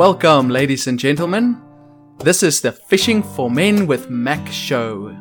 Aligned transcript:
Welcome, 0.00 0.48
ladies 0.48 0.86
and 0.86 0.98
gentlemen. 0.98 1.60
This 2.20 2.42
is 2.42 2.62
the 2.62 2.72
Fishing 2.72 3.22
for 3.22 3.50
Men 3.50 3.86
with 3.86 4.08
Mac 4.08 4.48
show. 4.48 5.14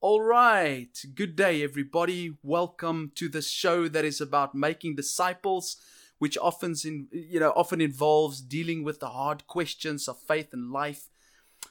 All 0.00 0.20
right, 0.20 0.88
good 1.14 1.36
day, 1.36 1.62
everybody. 1.62 2.36
Welcome 2.42 3.12
to 3.14 3.28
the 3.28 3.42
show 3.42 3.86
that 3.86 4.04
is 4.04 4.20
about 4.20 4.56
making 4.56 4.96
disciples, 4.96 5.76
which 6.18 6.36
often, 6.36 6.74
you 7.12 7.38
know, 7.38 7.52
often 7.54 7.80
involves 7.80 8.40
dealing 8.40 8.82
with 8.82 8.98
the 8.98 9.10
hard 9.10 9.46
questions 9.46 10.08
of 10.08 10.18
faith 10.18 10.48
and 10.52 10.72
life. 10.72 11.08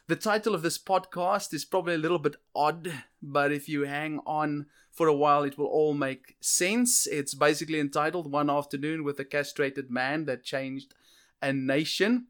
The 0.08 0.16
title 0.16 0.56
of 0.56 0.62
this 0.62 0.78
podcast 0.78 1.54
is 1.54 1.66
probably 1.66 1.96
a 1.96 1.98
little 2.06 2.18
bit 2.18 2.38
odd, 2.56 2.90
but 3.22 3.52
if 3.52 3.68
you 3.68 3.82
hang 3.82 4.22
on 4.26 4.68
for 4.92 5.08
a 5.08 5.16
while, 5.16 5.44
it 5.44 5.58
will 5.58 5.68
all 5.68 5.94
make 5.94 6.36
sense. 6.42 7.08
It's 7.08 7.34
basically 7.34 7.80
entitled 7.80 8.32
One 8.32 8.50
Afternoon 8.50 9.04
with 9.04 9.20
a 9.20 9.26
Castrated 9.26 9.90
Man 9.90 10.26
That 10.26 10.44
Changed 10.44 10.94
a 11.42 11.54
Nation. 11.54 12.28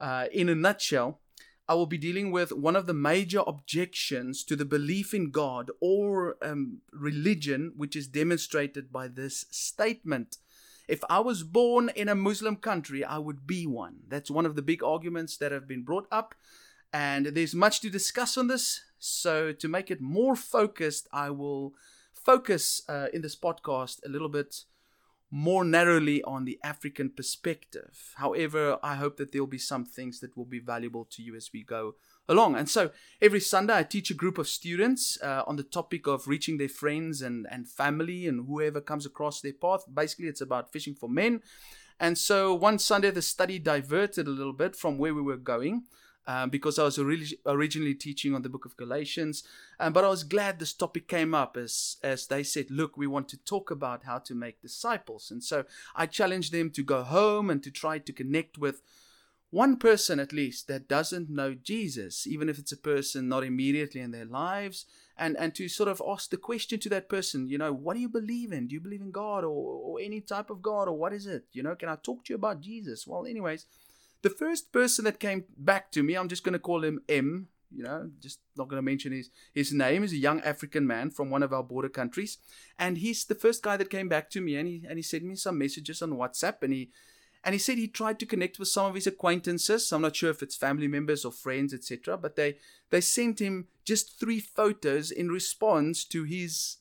Uh, 0.00 0.26
in 0.32 0.48
a 0.48 0.54
nutshell, 0.54 1.20
I 1.68 1.74
will 1.74 1.86
be 1.86 1.98
dealing 1.98 2.30
with 2.30 2.52
one 2.52 2.76
of 2.76 2.86
the 2.86 2.94
major 2.94 3.42
objections 3.46 4.44
to 4.44 4.56
the 4.56 4.64
belief 4.64 5.14
in 5.14 5.30
God 5.30 5.70
or 5.80 6.36
um, 6.42 6.82
religion, 6.92 7.72
which 7.76 7.96
is 7.96 8.08
demonstrated 8.08 8.92
by 8.92 9.08
this 9.08 9.46
statement. 9.50 10.38
If 10.88 11.02
I 11.08 11.20
was 11.20 11.44
born 11.44 11.90
in 11.94 12.08
a 12.08 12.14
Muslim 12.14 12.56
country, 12.56 13.04
I 13.04 13.18
would 13.18 13.46
be 13.46 13.66
one. 13.66 14.00
That's 14.08 14.30
one 14.30 14.44
of 14.44 14.56
the 14.56 14.62
big 14.62 14.82
arguments 14.82 15.36
that 15.38 15.52
have 15.52 15.68
been 15.68 15.82
brought 15.82 16.08
up. 16.10 16.34
And 16.92 17.26
there's 17.26 17.54
much 17.54 17.80
to 17.80 17.88
discuss 17.88 18.36
on 18.36 18.48
this. 18.48 18.82
So, 18.98 19.52
to 19.52 19.68
make 19.68 19.90
it 19.90 20.00
more 20.00 20.36
focused, 20.36 21.08
I 21.12 21.30
will 21.30 21.74
focus 22.24 22.82
uh, 22.88 23.06
in 23.12 23.22
this 23.22 23.36
podcast 23.36 24.04
a 24.04 24.08
little 24.08 24.28
bit 24.28 24.64
more 25.34 25.64
narrowly 25.64 26.22
on 26.24 26.44
the 26.44 26.58
African 26.62 27.08
perspective. 27.08 28.12
However, 28.16 28.78
I 28.82 28.96
hope 28.96 29.16
that 29.16 29.32
there'll 29.32 29.46
be 29.46 29.56
some 29.56 29.86
things 29.86 30.20
that 30.20 30.36
will 30.36 30.44
be 30.44 30.58
valuable 30.58 31.06
to 31.06 31.22
you 31.22 31.34
as 31.34 31.50
we 31.54 31.62
go 31.62 31.94
along. 32.28 32.56
And 32.56 32.68
so 32.68 32.90
every 33.20 33.40
Sunday, 33.40 33.74
I 33.74 33.82
teach 33.82 34.10
a 34.10 34.14
group 34.14 34.36
of 34.36 34.46
students 34.46 35.18
uh, 35.22 35.42
on 35.46 35.56
the 35.56 35.62
topic 35.62 36.06
of 36.06 36.28
reaching 36.28 36.58
their 36.58 36.68
friends 36.68 37.22
and, 37.22 37.46
and 37.50 37.66
family 37.66 38.26
and 38.26 38.46
whoever 38.46 38.82
comes 38.82 39.06
across 39.06 39.40
their 39.40 39.54
path. 39.54 39.84
Basically, 39.92 40.26
it's 40.26 40.42
about 40.42 40.70
fishing 40.70 40.94
for 40.94 41.08
men. 41.08 41.40
And 41.98 42.18
so 42.18 42.52
one 42.52 42.78
Sunday, 42.78 43.10
the 43.10 43.22
study 43.22 43.58
diverted 43.58 44.26
a 44.26 44.30
little 44.30 44.52
bit 44.52 44.76
from 44.76 44.98
where 44.98 45.14
we 45.14 45.22
were 45.22 45.38
going 45.38 45.84
um, 46.26 46.50
because 46.50 46.78
I 46.78 46.84
was 46.84 46.98
originally 46.98 47.94
teaching 47.94 48.34
on 48.34 48.42
the 48.42 48.48
book 48.48 48.64
of 48.64 48.76
Galatians. 48.76 49.42
Um, 49.80 49.92
but 49.92 50.04
I 50.04 50.08
was 50.08 50.24
glad 50.24 50.58
this 50.58 50.72
topic 50.72 51.08
came 51.08 51.34
up 51.34 51.56
as, 51.56 51.96
as 52.02 52.26
they 52.26 52.42
said, 52.42 52.70
look, 52.70 52.96
we 52.96 53.06
want 53.06 53.28
to 53.30 53.36
talk 53.36 53.70
about 53.70 54.04
how 54.04 54.18
to 54.18 54.34
make 54.34 54.62
disciples. 54.62 55.30
And 55.30 55.42
so 55.42 55.64
I 55.96 56.06
challenged 56.06 56.52
them 56.52 56.70
to 56.70 56.82
go 56.82 57.02
home 57.02 57.50
and 57.50 57.62
to 57.62 57.70
try 57.70 57.98
to 57.98 58.12
connect 58.12 58.58
with 58.58 58.82
one 59.50 59.76
person 59.76 60.18
at 60.18 60.32
least 60.32 60.66
that 60.68 60.88
doesn't 60.88 61.28
know 61.28 61.52
Jesus, 61.52 62.26
even 62.26 62.48
if 62.48 62.58
it's 62.58 62.72
a 62.72 62.76
person 62.76 63.28
not 63.28 63.44
immediately 63.44 64.00
in 64.00 64.10
their 64.10 64.24
lives, 64.24 64.86
and, 65.18 65.36
and 65.36 65.54
to 65.54 65.68
sort 65.68 65.90
of 65.90 66.00
ask 66.08 66.30
the 66.30 66.38
question 66.38 66.80
to 66.80 66.88
that 66.88 67.10
person, 67.10 67.50
you 67.50 67.58
know, 67.58 67.70
what 67.70 67.94
do 67.94 68.00
you 68.00 68.08
believe 68.08 68.50
in? 68.50 68.66
Do 68.66 68.74
you 68.74 68.80
believe 68.80 69.02
in 69.02 69.10
God 69.10 69.44
or, 69.44 69.50
or 69.50 70.00
any 70.00 70.22
type 70.22 70.48
of 70.48 70.62
God 70.62 70.88
or 70.88 70.96
what 70.96 71.12
is 71.12 71.26
it? 71.26 71.44
You 71.52 71.62
know, 71.62 71.74
can 71.74 71.90
I 71.90 71.96
talk 71.96 72.24
to 72.24 72.32
you 72.32 72.36
about 72.36 72.62
Jesus? 72.62 73.06
Well, 73.06 73.26
anyways, 73.26 73.66
the 74.22 74.30
first 74.30 74.72
person 74.72 75.04
that 75.04 75.20
came 75.20 75.44
back 75.56 75.90
to 75.92 76.02
me, 76.02 76.16
I'm 76.16 76.28
just 76.28 76.44
going 76.44 76.52
to 76.52 76.58
call 76.58 76.84
him 76.84 77.00
M, 77.08 77.48
you 77.74 77.82
know, 77.82 78.10
just 78.20 78.38
not 78.56 78.68
going 78.68 78.78
to 78.78 78.82
mention 78.82 79.12
his, 79.12 79.30
his 79.52 79.72
name, 79.72 80.04
is 80.04 80.12
a 80.12 80.16
young 80.16 80.40
African 80.42 80.86
man 80.86 81.10
from 81.10 81.30
one 81.30 81.42
of 81.42 81.52
our 81.52 81.62
border 81.62 81.88
countries. 81.88 82.38
And 82.78 82.98
he's 82.98 83.24
the 83.24 83.34
first 83.34 83.62
guy 83.62 83.76
that 83.76 83.90
came 83.90 84.08
back 84.08 84.30
to 84.30 84.40
me 84.40 84.56
and 84.56 84.68
he, 84.68 84.84
and 84.88 84.98
he 84.98 85.02
sent 85.02 85.24
me 85.24 85.34
some 85.34 85.58
messages 85.58 86.02
on 86.02 86.12
WhatsApp 86.12 86.62
and 86.62 86.72
he, 86.72 86.90
and 87.44 87.54
he 87.54 87.58
said 87.58 87.76
he 87.76 87.88
tried 87.88 88.20
to 88.20 88.26
connect 88.26 88.60
with 88.60 88.68
some 88.68 88.86
of 88.86 88.94
his 88.94 89.08
acquaintances. 89.08 89.90
I'm 89.90 90.02
not 90.02 90.14
sure 90.14 90.30
if 90.30 90.42
it's 90.42 90.54
family 90.54 90.86
members 90.86 91.24
or 91.24 91.32
friends, 91.32 91.74
etc. 91.74 92.16
But 92.16 92.36
they, 92.36 92.58
they 92.90 93.00
sent 93.00 93.40
him 93.40 93.66
just 93.84 94.20
three 94.20 94.38
photos 94.38 95.10
in 95.10 95.28
response 95.28 96.04
to 96.04 96.22
his 96.22 96.76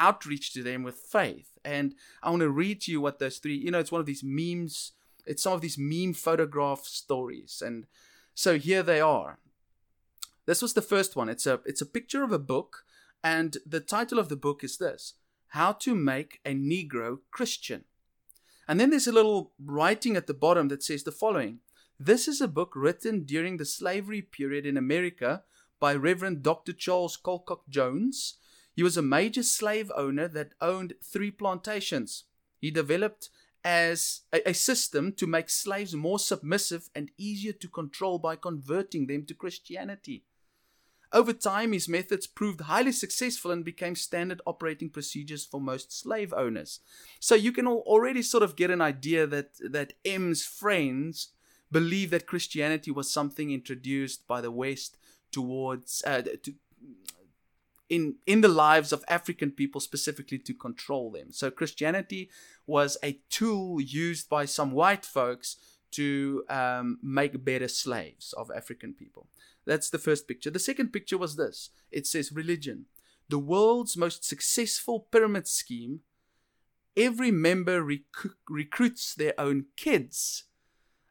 outreach 0.00 0.52
to 0.54 0.64
them 0.64 0.82
with 0.82 0.96
faith. 0.96 1.50
And 1.64 1.94
I 2.22 2.30
want 2.30 2.40
to 2.40 2.50
read 2.50 2.80
to 2.82 2.90
you 2.90 3.00
what 3.00 3.20
those 3.20 3.38
three, 3.38 3.56
you 3.56 3.70
know, 3.70 3.78
it's 3.78 3.92
one 3.92 4.00
of 4.00 4.06
these 4.06 4.24
memes 4.24 4.92
it's 5.28 5.42
some 5.42 5.52
of 5.52 5.60
these 5.60 5.78
meme 5.78 6.14
photograph 6.14 6.84
stories. 6.84 7.62
And 7.64 7.86
so 8.34 8.58
here 8.58 8.82
they 8.82 9.00
are. 9.00 9.38
This 10.46 10.62
was 10.62 10.72
the 10.72 10.82
first 10.82 11.14
one. 11.14 11.28
It's 11.28 11.46
a 11.46 11.60
it's 11.66 11.82
a 11.82 11.86
picture 11.86 12.24
of 12.24 12.32
a 12.32 12.38
book, 12.38 12.84
and 13.22 13.58
the 13.66 13.80
title 13.80 14.18
of 14.18 14.30
the 14.30 14.36
book 14.36 14.64
is 14.64 14.78
this: 14.78 15.14
How 15.48 15.72
to 15.72 15.94
Make 15.94 16.40
a 16.44 16.54
Negro 16.54 17.18
Christian. 17.30 17.84
And 18.66 18.80
then 18.80 18.90
there's 18.90 19.06
a 19.06 19.12
little 19.12 19.52
writing 19.62 20.16
at 20.16 20.26
the 20.26 20.34
bottom 20.34 20.68
that 20.68 20.82
says 20.82 21.02
the 21.02 21.12
following: 21.12 21.60
This 22.00 22.26
is 22.26 22.40
a 22.40 22.48
book 22.48 22.72
written 22.74 23.24
during 23.24 23.58
the 23.58 23.66
slavery 23.66 24.22
period 24.22 24.64
in 24.64 24.78
America 24.78 25.42
by 25.78 25.94
Reverend 25.94 26.42
Dr. 26.42 26.72
Charles 26.72 27.18
Colcock 27.22 27.68
Jones. 27.68 28.38
He 28.74 28.82
was 28.82 28.96
a 28.96 29.02
major 29.02 29.42
slave 29.42 29.92
owner 29.94 30.28
that 30.28 30.54
owned 30.60 30.94
three 31.02 31.30
plantations. 31.30 32.24
He 32.58 32.70
developed 32.70 33.28
as 33.64 34.22
a, 34.32 34.50
a, 34.50 34.54
system 34.54 35.12
to 35.12 35.26
make 35.26 35.50
slaves 35.50 35.94
more 35.94 36.18
submissive 36.18 36.88
and 36.94 37.10
easier 37.18 37.52
to 37.52 37.68
control 37.68 38.18
by 38.18 38.36
converting 38.36 39.06
them 39.06 39.24
to 39.26 39.34
Christianity. 39.34 40.24
Over 41.12 41.32
time, 41.32 41.72
his 41.72 41.88
methods 41.88 42.26
proved 42.26 42.62
highly 42.62 42.92
successful 42.92 43.50
and 43.50 43.64
became 43.64 43.96
standard 43.96 44.42
operating 44.46 44.90
procedures 44.90 45.44
for 45.44 45.60
most 45.60 45.98
slave 45.98 46.34
owners. 46.34 46.80
So 47.18 47.34
you 47.34 47.50
can 47.50 47.66
already 47.66 48.22
sort 48.22 48.42
of 48.42 48.56
get 48.56 48.70
an 48.70 48.82
idea 48.82 49.26
that, 49.26 49.52
that 49.70 49.94
M's 50.04 50.44
friends 50.44 51.28
believe 51.72 52.10
that 52.10 52.26
Christianity 52.26 52.90
was 52.90 53.10
something 53.10 53.50
introduced 53.50 54.26
by 54.26 54.40
the 54.40 54.50
West 54.50 54.98
towards 55.32 56.02
uh, 56.06 56.22
to, 56.42 56.54
in 57.88 58.16
in 58.26 58.40
the 58.40 58.48
lives 58.48 58.92
of 58.92 59.04
African 59.08 59.50
people 59.50 59.80
specifically 59.80 60.38
to 60.38 60.54
control 60.54 61.10
them. 61.10 61.32
So 61.32 61.50
Christianity 61.50 62.30
was 62.66 62.96
a 63.02 63.20
tool 63.30 63.80
used 63.80 64.28
by 64.28 64.44
some 64.44 64.72
white 64.72 65.04
folks 65.06 65.56
to 65.92 66.44
um, 66.50 66.98
make 67.02 67.44
better 67.44 67.68
slaves 67.68 68.34
of 68.34 68.50
African 68.54 68.92
people. 68.92 69.26
That's 69.64 69.90
the 69.90 69.98
first 69.98 70.28
picture. 70.28 70.50
The 70.50 70.58
second 70.58 70.92
picture 70.92 71.18
was 71.18 71.36
this. 71.36 71.70
It 71.90 72.06
says 72.06 72.32
religion, 72.32 72.86
the 73.28 73.38
world's 73.38 73.96
most 73.96 74.24
successful 74.24 75.06
pyramid 75.10 75.48
scheme. 75.48 76.00
Every 76.96 77.30
member 77.30 77.82
rec- 77.82 78.34
recruits 78.48 79.14
their 79.14 79.34
own 79.38 79.66
kids, 79.76 80.44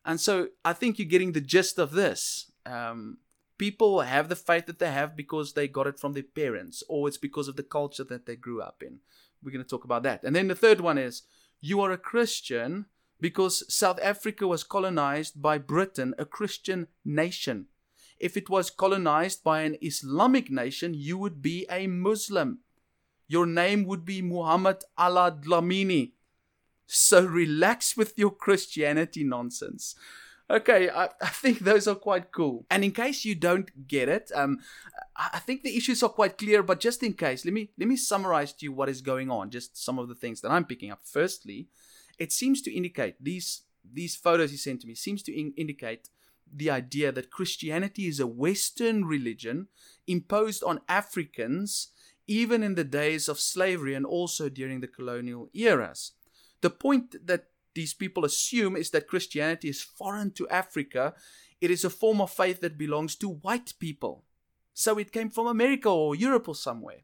and 0.04 0.20
so 0.20 0.50
I 0.66 0.74
think 0.74 1.00
you're 1.00 1.08
getting 1.08 1.32
the 1.32 1.42
gist 1.42 1.80
of 1.80 1.92
this. 1.92 2.52
Um, 2.66 3.20
people 3.58 4.02
have 4.02 4.30
the 4.30 4.36
faith 4.36 4.66
that 4.68 4.80
they 4.80 4.92
have 4.92 5.16
because 5.16 5.54
they 5.54 5.68
got 5.68 5.88
it 5.88 6.00
from 6.00 6.14
their 6.14 6.24
parents 6.24 6.84
or 6.88 7.08
it's 7.08 7.18
because 7.18 7.48
of 7.48 7.56
the 7.56 7.64
culture 7.64 8.04
that 8.04 8.26
they 8.26 8.36
grew 8.36 8.62
up 8.62 8.84
in. 8.84 9.00
We're 9.44 9.52
going 9.52 9.64
to 9.64 9.70
talk 9.70 9.84
about 9.84 10.04
that. 10.04 10.24
And 10.24 10.36
then 10.36 10.48
the 10.48 10.56
third 10.56 10.82
one 10.82 10.98
is 10.98 11.24
you 11.60 11.82
are 11.82 11.92
a 11.92 11.98
Christian 11.98 12.86
because 13.20 13.64
South 13.74 14.00
Africa 14.02 14.48
was 14.48 14.64
colonized 14.64 15.42
by 15.42 15.58
Britain, 15.58 16.14
a 16.18 16.26
Christian 16.26 16.88
nation. 17.04 17.68
If 18.20 18.36
it 18.36 18.50
was 18.50 18.70
colonized 18.70 19.44
by 19.44 19.62
an 19.62 19.78
Islamic 19.82 20.50
nation, 20.50 20.94
you 20.94 21.18
would 21.18 21.42
be 21.42 21.66
a 21.70 21.88
Muslim. 21.88 22.60
Your 23.28 23.46
name 23.46 23.86
would 23.86 24.06
be 24.06 24.22
Muhammad 24.22 24.84
Allah 24.98 25.38
Dlamini. 25.40 26.12
So 26.88 27.26
relax 27.26 27.98
with 27.98 28.18
your 28.18 28.32
Christianity 28.32 29.24
nonsense 29.24 29.96
okay, 30.50 30.90
I, 30.90 31.10
I, 31.22 31.28
think 31.28 31.60
those 31.60 31.88
are 31.88 31.96
quite 31.96 32.32
cool. 32.32 32.66
And 32.70 32.84
in 32.84 32.92
case 32.92 33.26
you 33.26 33.36
don't 33.36 33.88
get 33.88 34.10
it, 34.10 34.32
um, 34.34 34.60
I 35.16 35.40
think 35.40 35.64
the 35.64 35.76
issues 35.76 36.04
are 36.04 36.10
quite 36.10 36.38
clear. 36.38 36.64
But 36.64 36.80
just 36.80 37.04
in 37.04 37.14
case, 37.14 37.46
let 37.46 37.54
me 37.54 37.72
let 37.78 37.88
me 37.88 37.98
summarize 37.98 38.54
to 38.54 38.66
you 38.66 38.72
what 38.72 38.90
is 38.90 39.02
going 39.02 39.30
on. 39.30 39.50
Just 39.50 39.84
some 39.84 40.00
of 40.00 40.08
the 40.08 40.16
things 40.16 40.42
that 40.42 40.52
I'm 40.52 40.66
picking 40.66 40.92
up. 40.92 41.02
Firstly, 41.04 41.68
it 42.18 42.32
seems 42.32 42.62
to 42.64 42.76
indicate 42.76 43.16
these 43.22 43.64
these 43.84 44.16
photos 44.16 44.52
he 44.52 44.58
sent 44.58 44.82
to 44.82 44.88
me 44.88 44.96
seems 44.96 45.24
to 45.24 45.38
in- 45.38 45.54
indicate 45.56 46.10
the 46.54 46.70
idea 46.70 47.12
that 47.12 47.32
Christianity 47.32 48.08
is 48.08 48.20
a 48.20 48.28
Western 48.28 49.06
religion 49.06 49.68
imposed 50.08 50.64
on 50.64 50.80
Africans 50.88 51.90
even 52.28 52.64
in 52.64 52.76
the 52.76 52.84
days 52.84 53.30
of 53.30 53.40
slavery 53.40 53.94
and 53.94 54.06
also 54.06 54.50
during 54.50 54.82
the 54.82 54.88
colonial 54.88 55.50
eras. 55.54 56.12
The 56.62 56.70
point 56.70 57.16
that 57.26 57.46
these 57.78 57.94
people 57.94 58.26
assume 58.26 58.76
is 58.76 58.90
that 58.90 59.08
Christianity 59.08 59.70
is 59.70 59.84
foreign 59.84 60.32
to 60.32 60.50
Africa. 60.50 61.14
It 61.62 61.70
is 61.70 61.86
a 61.86 61.92
form 61.92 62.20
of 62.20 62.32
faith 62.32 62.60
that 62.62 62.76
belongs 62.78 63.16
to 63.18 63.30
white 63.30 63.76
people. 63.80 64.24
So 64.74 64.98
it 64.98 65.12
came 65.12 65.30
from 65.30 65.46
America 65.46 65.88
or 65.88 66.16
Europe 66.16 66.48
or 66.48 66.56
somewhere. 66.56 67.02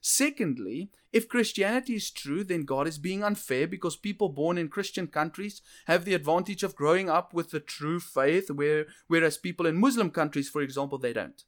Secondly, 0.00 0.90
if 1.12 1.28
Christianity 1.28 1.96
is 1.96 2.10
true, 2.10 2.44
then 2.44 2.62
God 2.62 2.86
is 2.86 2.98
being 2.98 3.24
unfair 3.24 3.66
because 3.66 3.96
people 3.96 4.28
born 4.28 4.58
in 4.58 4.68
Christian 4.68 5.08
countries 5.08 5.60
have 5.86 6.04
the 6.04 6.14
advantage 6.14 6.62
of 6.62 6.76
growing 6.76 7.10
up 7.10 7.34
with 7.34 7.50
the 7.50 7.60
true 7.60 7.98
faith, 7.98 8.48
where, 8.48 8.86
whereas 9.08 9.36
people 9.36 9.66
in 9.66 9.76
Muslim 9.76 10.10
countries, 10.10 10.48
for 10.48 10.62
example, 10.62 10.98
they 10.98 11.12
don't. 11.12 11.42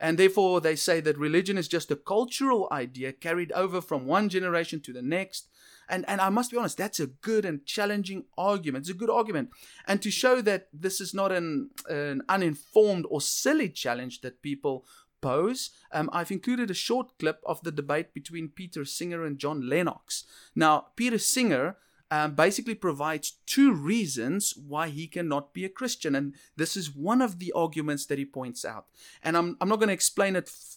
And 0.00 0.18
therefore, 0.18 0.60
they 0.60 0.76
say 0.76 1.00
that 1.00 1.16
religion 1.16 1.56
is 1.56 1.68
just 1.68 1.90
a 1.90 1.96
cultural 1.96 2.68
idea 2.72 3.12
carried 3.12 3.52
over 3.52 3.80
from 3.80 4.06
one 4.06 4.28
generation 4.28 4.80
to 4.80 4.92
the 4.92 5.02
next. 5.02 5.48
And, 5.88 6.04
and 6.08 6.20
I 6.20 6.30
must 6.30 6.50
be 6.50 6.56
honest, 6.56 6.78
that's 6.78 7.00
a 7.00 7.06
good 7.06 7.44
and 7.44 7.64
challenging 7.64 8.24
argument. 8.36 8.82
It's 8.82 8.90
a 8.90 8.98
good 8.98 9.10
argument. 9.10 9.50
And 9.86 10.00
to 10.02 10.10
show 10.10 10.40
that 10.40 10.68
this 10.72 11.00
is 11.00 11.14
not 11.14 11.30
an, 11.30 11.70
an 11.88 12.22
uninformed 12.28 13.06
or 13.08 13.20
silly 13.20 13.68
challenge 13.68 14.20
that 14.22 14.42
people 14.42 14.86
pose, 15.20 15.70
um, 15.92 16.10
I've 16.12 16.30
included 16.30 16.70
a 16.70 16.74
short 16.74 17.18
clip 17.18 17.40
of 17.46 17.62
the 17.62 17.72
debate 17.72 18.12
between 18.12 18.48
Peter 18.48 18.84
Singer 18.84 19.24
and 19.24 19.38
John 19.38 19.68
Lennox. 19.68 20.24
Now, 20.54 20.88
Peter 20.96 21.18
Singer 21.18 21.76
um, 22.14 22.36
basically 22.36 22.76
provides 22.76 23.38
two 23.44 23.72
reasons 23.72 24.54
why 24.56 24.88
he 24.88 25.08
cannot 25.08 25.52
be 25.52 25.64
a 25.64 25.68
Christian. 25.80 26.14
And 26.14 26.34
this 26.56 26.76
is 26.76 26.94
one 26.94 27.20
of 27.20 27.40
the 27.40 27.50
arguments 27.52 28.06
that 28.06 28.18
he 28.18 28.24
points 28.24 28.64
out. 28.64 28.86
And 29.20 29.36
I'm, 29.36 29.56
I'm 29.60 29.68
not 29.68 29.80
going 29.80 29.88
to 29.88 30.00
explain 30.00 30.36
it 30.36 30.46
f- 30.46 30.76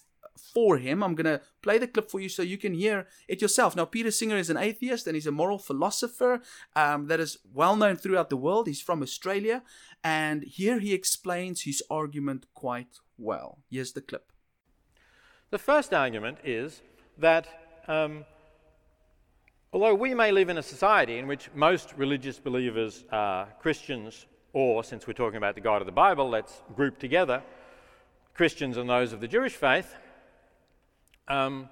for 0.51 0.77
him. 0.77 1.03
I'm 1.03 1.13
going 1.13 1.37
to 1.37 1.41
play 1.61 1.77
the 1.77 1.85
clip 1.87 2.09
for 2.09 2.19
you 2.19 2.27
so 2.27 2.41
you 2.41 2.57
can 2.57 2.73
hear 2.73 3.05
it 3.27 3.39
yourself. 3.39 3.75
Now, 3.75 3.85
Peter 3.85 4.09
Singer 4.09 4.35
is 4.35 4.49
an 4.49 4.57
atheist 4.57 5.05
and 5.05 5.15
he's 5.15 5.27
a 5.27 5.31
moral 5.31 5.59
philosopher 5.59 6.41
um, 6.75 7.05
that 7.05 7.19
is 7.19 7.37
well 7.53 7.75
known 7.75 7.97
throughout 7.97 8.31
the 8.31 8.43
world. 8.45 8.65
He's 8.65 8.81
from 8.81 9.03
Australia. 9.03 9.61
And 10.03 10.41
here 10.41 10.79
he 10.79 10.91
explains 10.91 11.61
his 11.61 11.83
argument 11.87 12.47
quite 12.55 12.97
well. 13.15 13.59
Here's 13.69 13.91
the 13.91 14.01
clip. 14.01 14.31
The 15.51 15.59
first 15.59 15.93
argument 15.93 16.39
is 16.43 16.81
that. 17.19 17.45
Um, 17.87 18.25
Although 19.73 19.95
we 19.95 20.13
may 20.13 20.31
live 20.31 20.47
in 20.47 20.57
a 20.57 20.63
society 20.63 21.17
in 21.17 21.27
which 21.27 21.49
most 21.53 21.93
religious 21.97 22.39
believers 22.39 23.03
are 23.11 23.49
Christians, 23.59 24.25
or 24.53 24.81
since 24.81 25.05
we're 25.05 25.11
talking 25.11 25.35
about 25.35 25.55
the 25.55 25.61
God 25.61 25.81
of 25.81 25.85
the 25.85 25.91
Bible, 25.91 26.29
let's 26.29 26.61
group 26.73 26.97
together 26.97 27.43
Christians 28.33 28.77
and 28.77 28.89
those 28.89 29.11
of 29.11 29.19
the 29.19 29.27
Jewish 29.27 29.53
faith. 29.53 29.93
Um, 31.27 31.67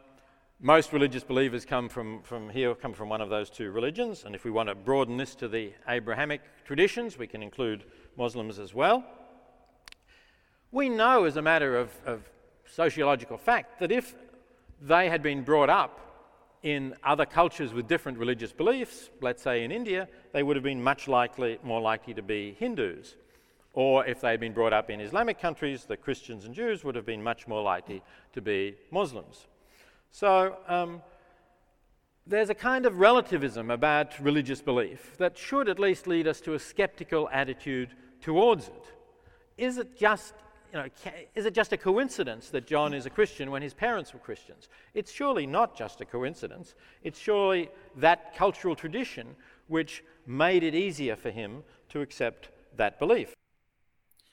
most 0.59 0.92
religious 0.92 1.24
believers 1.24 1.63
come 1.63 1.88
from, 1.88 2.21
from 2.24 2.50
here, 2.50 2.75
come 2.75 2.92
from 2.92 3.07
one 3.07 3.21
of 3.21 3.30
those 3.30 3.50
two 3.50 3.71
religions, 3.71 4.25
and 4.25 4.36
if 4.36 4.44
we 4.44 4.51
want 4.51 4.68
to 4.68 4.75
broaden 4.75 5.15
this 5.15 5.33
to 5.36 5.48
the 5.48 5.71
Abrahamic 5.88 6.41
traditions, 6.65 7.18
we 7.18 7.27
can 7.27 7.41
include 7.41 7.86
Muslims 8.18 8.59
as 8.59 8.74
well. 8.74 9.06
We 10.69 10.89
know, 10.89 11.24
as 11.24 11.38
a 11.38 11.41
matter 11.41 11.77
of, 11.77 11.91
of 12.06 12.30
sociological 12.65 13.38
fact, 13.38 13.80
that 13.80 13.91
if 13.91 14.15
they 14.81 15.07
had 15.09 15.24
been 15.24 15.44
brought 15.44 15.69
up 15.69 16.01
in 16.65 16.95
other 17.03 17.27
cultures 17.27 17.73
with 17.73 17.88
different 17.88 18.17
religious 18.17 18.51
beliefs, 18.51 19.12
let's 19.21 19.44
say 19.44 19.63
in 19.63 19.71
India, 19.71 20.07
they 20.33 20.41
would 20.41 20.56
have 20.56 20.63
been 20.63 20.81
much 20.81 21.07
likely, 21.07 21.59
more 21.62 21.79
likely 21.79 22.15
to 22.15 22.23
be 22.23 22.56
Hindus. 22.59 23.15
Or 23.73 24.03
if 24.07 24.19
they 24.19 24.31
had 24.31 24.39
been 24.39 24.51
brought 24.51 24.73
up 24.73 24.89
in 24.89 25.00
Islamic 25.00 25.39
countries, 25.39 25.85
the 25.85 25.95
Christians 25.95 26.44
and 26.44 26.56
Jews 26.56 26.83
would 26.83 26.95
have 26.95 27.06
been 27.06 27.21
much 27.21 27.47
more 27.47 27.62
likely 27.62 28.01
to 28.33 28.41
be 28.41 28.77
Muslims. 28.89 29.45
So 30.09 30.57
um, 30.67 31.03
there's 32.25 32.50
a 32.50 32.56
kind 32.56 32.88
of 32.88 32.97
relativism 33.00 33.69
about 33.69 34.19
religious 34.19 34.62
belief 34.62 35.17
that 35.19 35.38
should 35.38 35.69
at 35.69 35.77
least 35.77 36.07
lead 36.07 36.27
us 36.27 36.41
to 36.41 36.56
a 36.56 36.59
skeptical 36.59 37.29
attitude 37.31 37.89
towards 38.21 38.69
it. 38.69 38.85
Is 39.56 39.77
it 39.77 39.95
just 39.95 40.33
you 40.75 40.81
know, 40.81 40.89
is 41.36 41.45
it 41.45 41.54
just 41.54 41.72
a 41.72 41.77
coincidence 41.77 42.50
that 42.50 42.68
John 42.68 42.94
is 42.94 43.06
a 43.06 43.10
Christian 43.10 43.50
when 43.50 43.62
his 43.62 43.74
parents 43.74 44.13
were 44.13 44.19
Christians? 44.19 44.68
It's 44.94 45.12
surely 45.12 45.48
not 45.48 45.77
just 45.77 46.01
a 46.01 46.06
coincidence. 46.06 46.75
It's 47.01 47.18
surely 47.18 47.69
that 47.95 48.36
cultural 48.36 48.75
tradition 48.75 49.36
which 49.68 50.04
made 50.27 50.63
it 50.63 50.75
easier 50.75 51.16
for 51.16 51.31
him 51.31 51.63
to 51.89 52.01
accept 52.01 52.50
that 52.75 53.00
belief. 53.00 53.33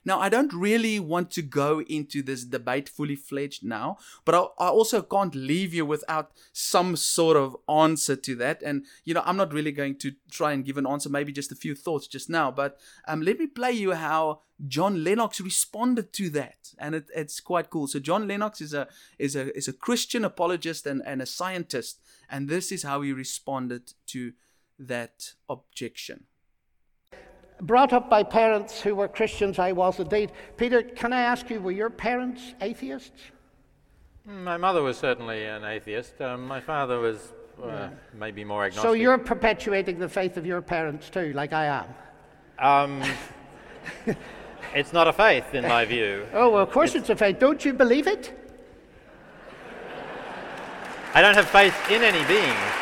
Now, 0.05 0.19
I 0.19 0.29
don't 0.29 0.53
really 0.53 0.99
want 0.99 1.31
to 1.33 1.43
go 1.43 1.81
into 1.83 2.23
this 2.23 2.45
debate 2.45 2.89
fully 2.89 3.15
fledged 3.15 3.65
now, 3.65 3.99
but 4.25 4.35
I, 4.35 4.65
I, 4.65 4.69
also 4.69 5.01
can't 5.01 5.35
leave 5.35 5.73
you 5.73 5.87
without 5.87 6.33
some 6.53 6.97
sort 6.97 7.37
of 7.37 7.57
answer 7.69 8.17
to 8.17 8.35
that. 8.37 8.63
And, 8.63 8.85
you 9.05 9.15
know, 9.15 9.23
I'm 9.25 9.37
not 9.37 9.53
really 9.53 9.71
going 9.71 9.97
to 9.99 10.13
try 10.31 10.53
and 10.53 10.65
give 10.65 10.77
an 10.77 10.87
answer, 10.87 11.09
maybe 11.09 11.33
just 11.33 11.53
a 11.53 11.57
few 11.57 11.77
thoughts 11.77 12.09
just 12.09 12.29
now, 12.29 12.51
but 12.51 12.79
um, 13.07 13.23
let 13.23 13.39
me 13.39 13.47
play 13.47 13.73
you 13.73 13.93
how 13.93 14.41
John 14.67 15.05
Lennox 15.05 15.41
responded 15.41 16.13
to 16.15 16.31
that. 16.31 16.75
And 16.79 16.97
it, 16.97 17.09
it's 17.15 17.41
quite 17.41 17.71
cool. 17.71 17.87
So, 17.87 18.01
John 18.01 18.27
Lennox 18.27 18.61
is 18.61 18.75
a, 18.75 18.89
is 19.19 19.37
a, 19.37 19.57
is 19.57 19.69
a 19.69 19.73
Christian 19.73 20.25
apologist 20.25 20.87
and, 20.87 21.03
and 21.07 21.23
a 21.23 21.27
scientist, 21.27 22.01
and 22.29 22.49
this 22.49 22.73
is 22.73 22.83
how 22.83 23.03
he 23.03 23.13
responded 23.13 23.93
to 24.07 24.33
that 24.79 25.35
objection 25.49 26.25
brought 27.62 27.93
up 27.93 28.11
by 28.11 28.23
parents 28.23 28.81
who 28.81 28.94
were 28.94 29.09
Christians, 29.09 29.59
I 29.59 29.73
was 29.73 29.99
indeed. 29.99 30.32
Peter, 30.56 30.82
can 30.82 31.12
I 31.12 31.23
ask 31.23 31.49
you, 31.49 31.61
were 31.61 31.73
your 31.73 31.91
parents 31.91 32.55
atheists? 32.61 33.23
Hmm, 34.26 34.44
my 34.44 34.56
mother 34.56 34.82
was 34.82 34.99
certainly 34.99 35.47
an 35.47 35.64
atheist. 35.64 36.20
Um, 36.20 36.47
my 36.47 36.61
father 36.61 36.99
was 36.99 37.32
uh, 37.62 37.67
yeah. 37.67 37.91
maybe 38.12 38.44
more 38.44 38.64
agnostic. 38.64 38.88
So 38.88 38.93
you're 38.93 39.19
perpetuating 39.19 39.99
the 39.99 40.09
faith 40.09 40.37
of 40.37 40.44
your 40.44 40.61
parents 40.61 41.09
too, 41.09 41.32
like 41.32 41.53
I 41.53 41.67
am? 41.67 41.87
Um, 42.59 43.03
it's 44.75 44.93
not 44.93 45.08
a 45.08 45.12
faith, 45.12 45.55
in 45.55 45.67
my 45.67 45.85
view. 45.85 46.26
Oh, 46.35 46.50
well, 46.50 46.62
of 46.62 46.70
course 46.70 46.91
it's, 46.91 47.08
it's 47.08 47.11
a 47.11 47.17
faith. 47.17 47.38
Don't 47.38 47.65
you 47.65 47.73
believe 47.73 48.06
it? 48.06 48.38
I 51.15 51.20
don't 51.20 51.35
have 51.35 51.49
faith 51.49 51.75
in 51.91 52.03
any 52.03 52.26
being. 52.26 52.81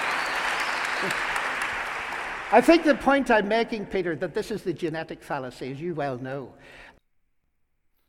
I 2.52 2.60
think 2.60 2.82
the 2.82 2.96
point 2.96 3.30
I'm 3.30 3.46
making, 3.46 3.86
Peter, 3.86 4.16
that 4.16 4.34
this 4.34 4.50
is 4.50 4.62
the 4.62 4.72
genetic 4.72 5.22
fallacy, 5.22 5.70
as 5.70 5.80
you 5.80 5.94
well 5.94 6.18
know. 6.18 6.52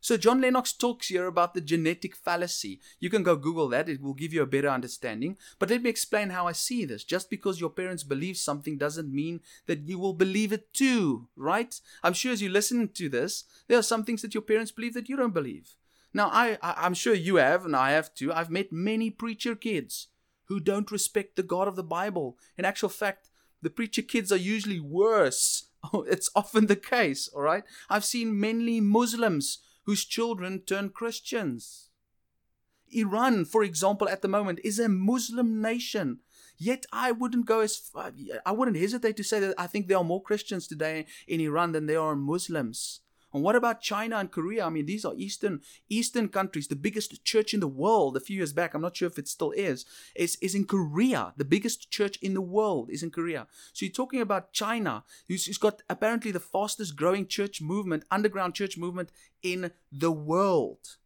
So 0.00 0.16
John 0.16 0.40
Lennox 0.40 0.72
talks 0.72 1.06
here 1.06 1.26
about 1.26 1.54
the 1.54 1.60
genetic 1.60 2.16
fallacy. 2.16 2.80
You 2.98 3.08
can 3.08 3.22
go 3.22 3.36
Google 3.36 3.68
that, 3.68 3.88
it 3.88 4.02
will 4.02 4.14
give 4.14 4.32
you 4.32 4.42
a 4.42 4.46
better 4.46 4.68
understanding. 4.68 5.36
But 5.60 5.70
let 5.70 5.80
me 5.80 5.90
explain 5.90 6.30
how 6.30 6.48
I 6.48 6.52
see 6.52 6.84
this. 6.84 7.04
Just 7.04 7.30
because 7.30 7.60
your 7.60 7.70
parents 7.70 8.02
believe 8.02 8.36
something 8.36 8.76
doesn't 8.78 9.14
mean 9.14 9.42
that 9.66 9.86
you 9.86 10.00
will 10.00 10.12
believe 10.12 10.52
it 10.52 10.74
too, 10.74 11.28
right? 11.36 11.80
I'm 12.02 12.12
sure 12.12 12.32
as 12.32 12.42
you 12.42 12.48
listen 12.48 12.88
to 12.88 13.08
this, 13.08 13.44
there 13.68 13.78
are 13.78 13.82
some 13.82 14.02
things 14.02 14.22
that 14.22 14.34
your 14.34 14.42
parents 14.42 14.72
believe 14.72 14.94
that 14.94 15.08
you 15.08 15.16
don't 15.16 15.32
believe. 15.32 15.76
Now, 16.12 16.30
I, 16.32 16.58
I, 16.60 16.84
am 16.84 16.94
sure 16.94 17.14
you 17.14 17.36
have, 17.36 17.64
and 17.64 17.76
I 17.76 17.92
have 17.92 18.12
too. 18.12 18.32
I've 18.32 18.50
met 18.50 18.72
many 18.72 19.08
preacher 19.08 19.54
kids 19.54 20.08
who 20.46 20.58
don't 20.58 20.90
respect 20.90 21.36
the 21.36 21.44
God 21.44 21.68
of 21.68 21.76
the 21.76 21.84
Bible. 21.84 22.36
In 22.58 22.64
actual 22.64 22.88
fact, 22.88 23.28
the 23.62 23.70
preacher 23.70 24.02
kids 24.02 24.30
are 24.32 24.36
usually 24.36 24.80
worse. 24.80 25.68
Oh, 25.92 26.02
it's 26.02 26.30
often 26.36 26.66
the 26.66 26.76
case, 26.76 27.26
all 27.34 27.42
right? 27.42 27.64
I've 27.90 28.04
seen 28.04 28.38
many 28.38 28.80
Muslims 28.80 29.58
whose 29.84 30.04
children 30.04 30.60
turn 30.60 30.90
Christians. 30.90 31.88
Iran, 32.92 33.44
for 33.44 33.64
example, 33.64 34.08
at 34.08 34.22
the 34.22 34.28
moment 34.28 34.60
is 34.62 34.78
a 34.78 34.88
Muslim 34.88 35.60
nation. 35.60 36.20
Yet 36.56 36.86
I 36.92 37.10
wouldn't 37.10 37.46
go 37.46 37.60
as 37.60 37.76
far, 37.76 38.12
I 38.46 38.52
wouldn't 38.52 38.76
hesitate 38.76 39.16
to 39.16 39.24
say 39.24 39.40
that 39.40 39.56
I 39.58 39.66
think 39.66 39.88
there 39.88 39.96
are 39.96 40.04
more 40.04 40.22
Christians 40.22 40.68
today 40.68 41.06
in 41.26 41.40
Iran 41.40 41.72
than 41.72 41.86
there 41.86 42.00
are 42.00 42.14
Muslims. 42.14 43.00
And 43.32 43.42
what 43.42 43.56
about 43.56 43.80
China 43.80 44.16
and 44.16 44.30
Korea? 44.30 44.66
I 44.66 44.68
mean, 44.68 44.86
these 44.86 45.04
are 45.04 45.14
Eastern 45.16 45.60
Eastern 45.88 46.28
countries. 46.28 46.68
The 46.68 46.76
biggest 46.76 47.24
church 47.24 47.54
in 47.54 47.60
the 47.60 47.68
world 47.68 48.16
a 48.16 48.20
few 48.20 48.36
years 48.36 48.52
back, 48.52 48.74
I'm 48.74 48.82
not 48.82 48.96
sure 48.96 49.08
if 49.08 49.18
it 49.18 49.28
still 49.28 49.52
is, 49.52 49.84
is, 50.14 50.36
is 50.42 50.54
in 50.54 50.64
Korea. 50.64 51.32
The 51.36 51.44
biggest 51.44 51.90
church 51.90 52.18
in 52.20 52.34
the 52.34 52.40
world 52.40 52.90
is 52.90 53.02
in 53.02 53.10
Korea. 53.10 53.46
So 53.72 53.86
you're 53.86 53.92
talking 53.92 54.20
about 54.20 54.52
China, 54.52 55.04
who's, 55.28 55.58
got 55.58 55.82
apparently 55.88 56.30
the 56.30 56.40
fastest 56.40 56.96
growing 56.96 57.26
church 57.26 57.60
movement, 57.62 58.04
underground 58.10 58.54
church 58.54 58.76
movement 58.76 59.10
in 59.42 59.70
the 59.90 60.12
world. 60.12 60.96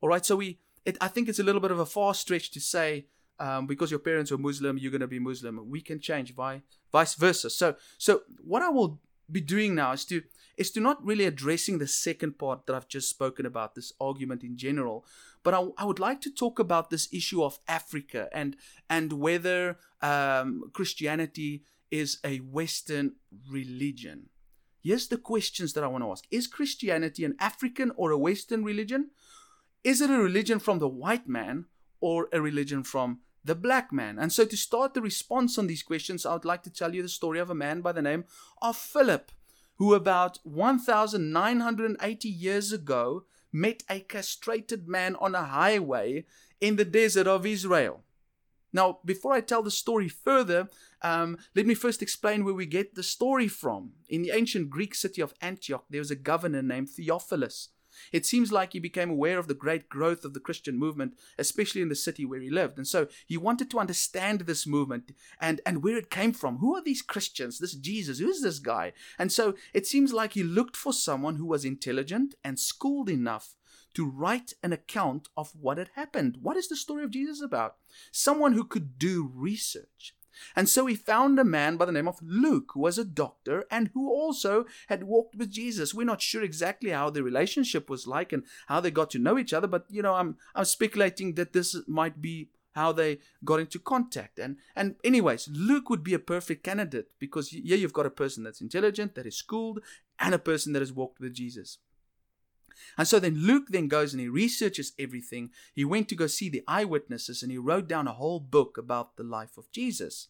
All 0.00 0.08
right, 0.08 0.24
so 0.24 0.36
we, 0.36 0.58
it, 0.84 0.96
I 1.00 1.08
think 1.08 1.28
it's 1.28 1.38
a 1.38 1.44
little 1.44 1.60
bit 1.60 1.70
of 1.70 1.78
a 1.78 1.86
far 1.86 2.14
stretch 2.14 2.50
to 2.52 2.60
say 2.60 3.06
um, 3.38 3.66
because 3.66 3.90
your 3.90 4.00
parents 4.00 4.30
were 4.30 4.38
Muslim, 4.38 4.78
you're 4.78 4.90
going 4.90 5.00
to 5.00 5.06
be 5.06 5.18
Muslim. 5.18 5.68
We 5.68 5.80
can 5.80 6.00
change, 6.00 6.34
vice 6.34 7.14
versa. 7.14 7.50
So, 7.50 7.76
so 7.98 8.22
what 8.44 8.62
I 8.62 8.68
will 8.68 9.00
be 9.30 9.40
doing 9.40 9.74
now 9.74 9.92
is 9.92 10.04
to 10.06 10.22
is 10.62 10.70
to 10.70 10.80
not 10.80 11.04
really 11.04 11.26
addressing 11.26 11.78
the 11.78 11.86
second 11.86 12.38
part 12.38 12.66
that 12.66 12.76
I've 12.76 12.88
just 12.88 13.10
spoken 13.10 13.44
about, 13.44 13.74
this 13.74 13.92
argument 14.00 14.42
in 14.44 14.56
general, 14.56 15.04
but 15.42 15.54
I, 15.54 15.60
I 15.76 15.84
would 15.84 15.98
like 15.98 16.20
to 16.22 16.30
talk 16.30 16.58
about 16.58 16.88
this 16.88 17.08
issue 17.12 17.42
of 17.42 17.58
Africa 17.68 18.28
and 18.32 18.56
and 18.88 19.12
whether 19.14 19.78
um, 20.00 20.70
Christianity 20.72 21.64
is 21.90 22.18
a 22.24 22.36
Western 22.38 23.16
religion. 23.50 24.30
Here's 24.82 25.08
the 25.08 25.24
questions 25.32 25.72
that 25.72 25.84
I 25.84 25.88
want 25.88 26.04
to 26.04 26.12
ask: 26.12 26.24
Is 26.30 26.46
Christianity 26.46 27.24
an 27.24 27.36
African 27.40 27.90
or 27.96 28.12
a 28.12 28.22
Western 28.28 28.62
religion? 28.64 29.10
Is 29.82 30.00
it 30.00 30.10
a 30.10 30.26
religion 30.28 30.60
from 30.60 30.78
the 30.78 30.94
white 31.02 31.28
man 31.28 31.66
or 32.00 32.28
a 32.32 32.40
religion 32.40 32.84
from 32.84 33.18
the 33.44 33.56
black 33.56 33.92
man? 33.92 34.16
And 34.16 34.32
so, 34.32 34.44
to 34.44 34.56
start 34.56 34.94
the 34.94 35.02
response 35.02 35.58
on 35.58 35.66
these 35.66 35.82
questions, 35.82 36.24
I 36.24 36.34
would 36.34 36.50
like 36.52 36.62
to 36.62 36.76
tell 36.78 36.94
you 36.94 37.02
the 37.02 37.18
story 37.20 37.40
of 37.40 37.50
a 37.50 37.62
man 37.64 37.80
by 37.80 37.92
the 37.92 38.08
name 38.10 38.24
of 38.68 38.76
Philip 38.76 39.32
who 39.82 39.94
about 39.94 40.38
1,980 40.44 42.28
years 42.28 42.72
ago 42.72 43.24
met 43.50 43.82
a 43.90 43.98
castrated 43.98 44.86
man 44.86 45.16
on 45.16 45.34
a 45.34 45.42
highway 45.42 46.24
in 46.60 46.76
the 46.76 46.84
desert 46.84 47.26
of 47.26 47.44
Israel. 47.44 48.04
Now, 48.72 49.00
before 49.04 49.32
I 49.32 49.40
tell 49.40 49.60
the 49.60 49.72
story 49.72 50.08
further, 50.08 50.68
um, 51.02 51.36
let 51.56 51.66
me 51.66 51.74
first 51.74 52.00
explain 52.00 52.44
where 52.44 52.54
we 52.54 52.64
get 52.64 52.94
the 52.94 53.02
story 53.02 53.48
from. 53.48 53.94
In 54.08 54.22
the 54.22 54.30
ancient 54.30 54.70
Greek 54.70 54.94
city 54.94 55.20
of 55.20 55.34
Antioch, 55.40 55.84
there 55.90 56.00
was 56.00 56.12
a 56.12 56.26
governor 56.30 56.62
named 56.62 56.90
Theophilus. 56.90 57.70
It 58.12 58.26
seems 58.26 58.52
like 58.52 58.72
he 58.72 58.78
became 58.78 59.10
aware 59.10 59.38
of 59.38 59.48
the 59.48 59.54
great 59.54 59.88
growth 59.88 60.24
of 60.24 60.34
the 60.34 60.40
Christian 60.40 60.78
movement, 60.78 61.14
especially 61.38 61.82
in 61.82 61.88
the 61.88 61.94
city 61.94 62.24
where 62.24 62.40
he 62.40 62.50
lived. 62.50 62.76
And 62.78 62.86
so 62.86 63.08
he 63.26 63.36
wanted 63.36 63.70
to 63.70 63.78
understand 63.78 64.42
this 64.42 64.66
movement 64.66 65.12
and, 65.40 65.60
and 65.66 65.82
where 65.82 65.96
it 65.96 66.10
came 66.10 66.32
from. 66.32 66.58
Who 66.58 66.74
are 66.76 66.82
these 66.82 67.02
Christians? 67.02 67.58
This 67.58 67.74
Jesus? 67.74 68.18
Who's 68.18 68.42
this 68.42 68.58
guy? 68.58 68.92
And 69.18 69.32
so 69.32 69.54
it 69.72 69.86
seems 69.86 70.12
like 70.12 70.32
he 70.32 70.42
looked 70.42 70.76
for 70.76 70.92
someone 70.92 71.36
who 71.36 71.46
was 71.46 71.64
intelligent 71.64 72.34
and 72.44 72.58
schooled 72.58 73.08
enough 73.08 73.54
to 73.94 74.08
write 74.08 74.54
an 74.62 74.72
account 74.72 75.28
of 75.36 75.52
what 75.60 75.78
had 75.78 75.90
happened. 75.94 76.38
What 76.40 76.56
is 76.56 76.68
the 76.68 76.76
story 76.76 77.04
of 77.04 77.10
Jesus 77.10 77.42
about? 77.42 77.76
Someone 78.10 78.54
who 78.54 78.64
could 78.64 78.98
do 78.98 79.30
research. 79.34 80.14
And 80.56 80.68
so 80.68 80.86
he 80.86 80.94
found 80.94 81.38
a 81.38 81.44
man 81.44 81.76
by 81.76 81.84
the 81.84 81.92
name 81.92 82.08
of 82.08 82.20
Luke, 82.22 82.72
who 82.74 82.80
was 82.80 82.98
a 82.98 83.04
doctor 83.04 83.64
and 83.70 83.90
who 83.94 84.10
also 84.10 84.64
had 84.88 85.04
walked 85.04 85.34
with 85.34 85.50
Jesus. 85.50 85.94
We're 85.94 86.04
not 86.04 86.22
sure 86.22 86.42
exactly 86.42 86.90
how 86.90 87.10
the 87.10 87.22
relationship 87.22 87.88
was 87.88 88.06
like 88.06 88.32
and 88.32 88.44
how 88.66 88.80
they 88.80 88.90
got 88.90 89.10
to 89.10 89.18
know 89.18 89.38
each 89.38 89.52
other, 89.52 89.66
but 89.66 89.86
you 89.88 90.02
know, 90.02 90.14
I'm 90.14 90.36
I'm 90.54 90.64
speculating 90.64 91.34
that 91.34 91.52
this 91.52 91.76
might 91.86 92.20
be 92.20 92.50
how 92.74 92.92
they 92.92 93.18
got 93.44 93.60
into 93.60 93.78
contact. 93.78 94.38
And 94.38 94.56
and 94.74 94.96
anyways, 95.04 95.48
Luke 95.52 95.90
would 95.90 96.02
be 96.02 96.14
a 96.14 96.18
perfect 96.18 96.64
candidate 96.64 97.08
because 97.18 97.50
here 97.50 97.76
you've 97.76 97.92
got 97.92 98.06
a 98.06 98.10
person 98.10 98.44
that's 98.44 98.60
intelligent, 98.60 99.14
that 99.14 99.26
is 99.26 99.36
schooled, 99.36 99.80
and 100.18 100.34
a 100.34 100.38
person 100.38 100.72
that 100.72 100.82
has 100.82 100.92
walked 100.92 101.20
with 101.20 101.34
Jesus. 101.34 101.78
And 102.96 103.06
so 103.06 103.18
then 103.18 103.46
Luke 103.46 103.68
then 103.70 103.88
goes 103.88 104.12
and 104.12 104.20
he 104.20 104.28
researches 104.28 104.92
everything. 104.98 105.50
He 105.74 105.84
went 105.84 106.08
to 106.08 106.14
go 106.14 106.26
see 106.26 106.48
the 106.48 106.64
eyewitnesses 106.66 107.42
and 107.42 107.50
he 107.50 107.58
wrote 107.58 107.88
down 107.88 108.08
a 108.08 108.12
whole 108.12 108.40
book 108.40 108.78
about 108.78 109.16
the 109.16 109.24
life 109.24 109.56
of 109.56 109.70
Jesus. 109.72 110.28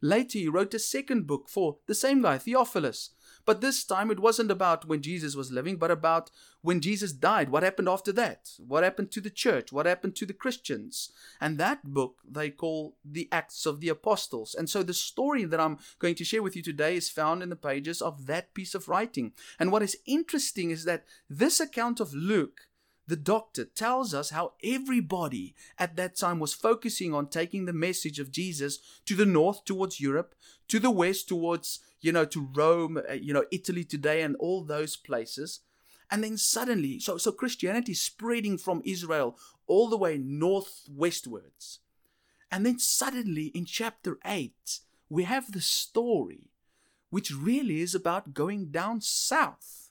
Later, 0.00 0.38
he 0.38 0.48
wrote 0.48 0.74
a 0.74 0.78
second 0.78 1.26
book 1.26 1.48
for 1.48 1.78
the 1.86 1.94
same 1.94 2.22
guy, 2.22 2.38
Theophilus. 2.38 3.10
But 3.44 3.60
this 3.60 3.84
time 3.84 4.10
it 4.10 4.20
wasn't 4.20 4.50
about 4.50 4.86
when 4.86 5.02
Jesus 5.02 5.36
was 5.36 5.52
living, 5.52 5.76
but 5.76 5.90
about 5.90 6.30
when 6.62 6.80
Jesus 6.80 7.12
died. 7.12 7.50
What 7.50 7.62
happened 7.62 7.88
after 7.88 8.12
that? 8.12 8.50
What 8.58 8.84
happened 8.84 9.10
to 9.12 9.20
the 9.20 9.30
church? 9.30 9.72
What 9.72 9.86
happened 9.86 10.16
to 10.16 10.26
the 10.26 10.32
Christians? 10.32 11.10
And 11.40 11.58
that 11.58 11.84
book 11.84 12.20
they 12.28 12.50
call 12.50 12.96
the 13.04 13.28
Acts 13.30 13.66
of 13.66 13.80
the 13.80 13.88
Apostles. 13.88 14.54
And 14.54 14.68
so 14.68 14.82
the 14.82 14.94
story 14.94 15.44
that 15.44 15.60
I'm 15.60 15.78
going 15.98 16.14
to 16.16 16.24
share 16.24 16.42
with 16.42 16.56
you 16.56 16.62
today 16.62 16.96
is 16.96 17.10
found 17.10 17.42
in 17.42 17.50
the 17.50 17.56
pages 17.56 18.00
of 18.00 18.26
that 18.26 18.54
piece 18.54 18.74
of 18.74 18.88
writing. 18.88 19.32
And 19.58 19.70
what 19.70 19.82
is 19.82 19.96
interesting 20.06 20.70
is 20.70 20.84
that 20.84 21.04
this 21.28 21.60
account 21.60 22.00
of 22.00 22.14
Luke 22.14 22.62
the 23.06 23.16
doctor 23.16 23.64
tells 23.64 24.14
us 24.14 24.30
how 24.30 24.52
everybody 24.62 25.54
at 25.78 25.96
that 25.96 26.16
time 26.16 26.38
was 26.38 26.54
focusing 26.54 27.12
on 27.12 27.28
taking 27.28 27.66
the 27.66 27.72
message 27.72 28.18
of 28.18 28.32
Jesus 28.32 28.78
to 29.04 29.14
the 29.14 29.26
north 29.26 29.64
towards 29.64 30.00
Europe, 30.00 30.34
to 30.68 30.78
the 30.78 30.90
west 30.90 31.28
towards, 31.28 31.80
you 32.00 32.12
know, 32.12 32.24
to 32.24 32.48
Rome, 32.54 32.98
uh, 33.08 33.12
you 33.12 33.34
know, 33.34 33.44
Italy 33.52 33.84
today 33.84 34.22
and 34.22 34.36
all 34.36 34.62
those 34.62 34.96
places. 34.96 35.60
And 36.10 36.24
then 36.24 36.38
suddenly, 36.38 36.98
so, 36.98 37.18
so 37.18 37.32
Christianity 37.32 37.92
is 37.92 38.00
spreading 38.00 38.56
from 38.56 38.82
Israel 38.84 39.38
all 39.66 39.88
the 39.88 39.98
way 39.98 40.18
northwestwards. 40.18 41.78
And 42.50 42.64
then 42.64 42.78
suddenly 42.78 43.46
in 43.46 43.64
chapter 43.64 44.18
8, 44.24 44.80
we 45.10 45.24
have 45.24 45.52
the 45.52 45.60
story, 45.60 46.50
which 47.10 47.34
really 47.34 47.80
is 47.80 47.94
about 47.94 48.32
going 48.32 48.66
down 48.66 49.00
south 49.00 49.83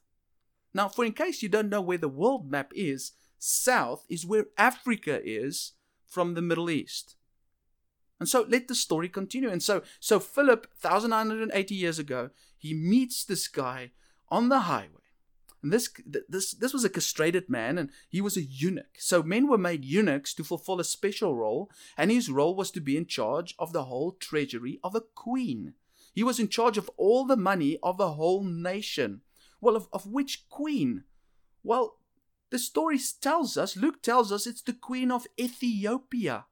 now, 0.74 0.88
for 0.88 1.06
in 1.06 1.13
case 1.13 1.44
you 1.44 1.50
don't 1.50 1.70
know 1.70 1.82
where 1.82 1.98
the 1.98 2.10
world 2.10 2.50
map 2.50 2.72
is, 2.75 3.12
south 3.38 4.06
is 4.10 4.25
where 4.25 4.48
Africa 4.58 5.22
is 5.24 5.74
from 6.06 6.34
the 6.34 6.42
Middle 6.42 6.70
East. 6.70 7.15
And 8.20 8.30
so 8.30 8.46
let 8.48 8.68
the 8.68 8.75
story 8.75 9.10
continue. 9.10 9.50
And 9.50 9.62
so, 9.62 9.82
so 10.00 10.20
Philip, 10.20 10.68
1980 10.82 11.75
years 11.75 12.00
ago, 12.00 12.30
he 12.58 12.74
meets 12.74 13.24
this 13.24 13.48
guy 13.48 13.92
on 14.30 14.50
the 14.50 14.62
highway. 14.62 15.01
And 15.62 15.72
this, 15.72 15.89
this, 16.27 16.51
this 16.51 16.74
was 16.74 16.84
a 16.84 16.89
castrated 16.89 17.50
man, 17.50 17.77
and 17.77 17.89
he 18.10 18.20
was 18.20 18.36
a 18.36 18.44
eunuch. 18.44 18.98
So 18.98 19.24
men 19.24 19.48
were 19.48 19.58
made 19.58 19.86
eunuchs 19.86 20.34
to 20.36 20.44
fulfill 20.44 20.80
a 20.80 20.84
special 20.84 21.36
role, 21.36 21.70
and 21.98 22.12
his 22.12 22.30
role 22.30 22.56
was 22.56 22.70
to 22.72 22.82
be 22.82 22.98
in 22.98 23.06
charge 23.06 23.56
of 23.58 23.72
the 23.72 23.86
whole 23.86 24.12
treasury 24.12 24.80
of 24.84 24.94
a 24.94 25.01
queen. 25.01 25.74
He 26.13 26.24
was 26.24 26.39
in 26.39 26.50
charge 26.50 26.77
of 26.77 26.89
all 26.98 27.25
the 27.25 27.38
money 27.38 27.77
of 27.82 28.00
a 28.00 28.12
whole 28.12 28.44
nation. 28.44 29.22
Well, 29.63 29.77
of, 29.77 29.88
of 29.93 30.05
which 30.05 30.50
queen? 30.50 31.05
Well, 31.63 31.96
the 32.50 32.60
story 32.60 33.00
tells 33.22 33.55
us, 33.55 33.77
Luke 33.77 34.01
tells 34.01 34.29
us, 34.29 34.46
it's 34.46 34.62
the 34.62 34.74
queen 34.74 35.10
of 35.10 35.25
Ethiopia. 35.39 36.48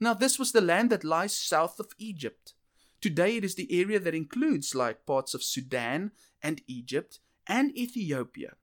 Now, 0.00 0.14
this 0.14 0.38
was 0.38 0.52
the 0.52 0.62
land 0.62 0.88
that 0.88 1.04
lies 1.04 1.36
south 1.36 1.78
of 1.78 1.92
Egypt. 1.98 2.54
Today, 3.02 3.36
it 3.36 3.44
is 3.44 3.56
the 3.56 3.68
area 3.70 4.00
that 4.00 4.14
includes 4.14 4.74
like 4.74 5.04
parts 5.04 5.34
of 5.34 5.42
Sudan 5.42 6.12
and 6.42 6.62
Egypt 6.66 7.18
and 7.46 7.76
Ethiopia. 7.76 8.54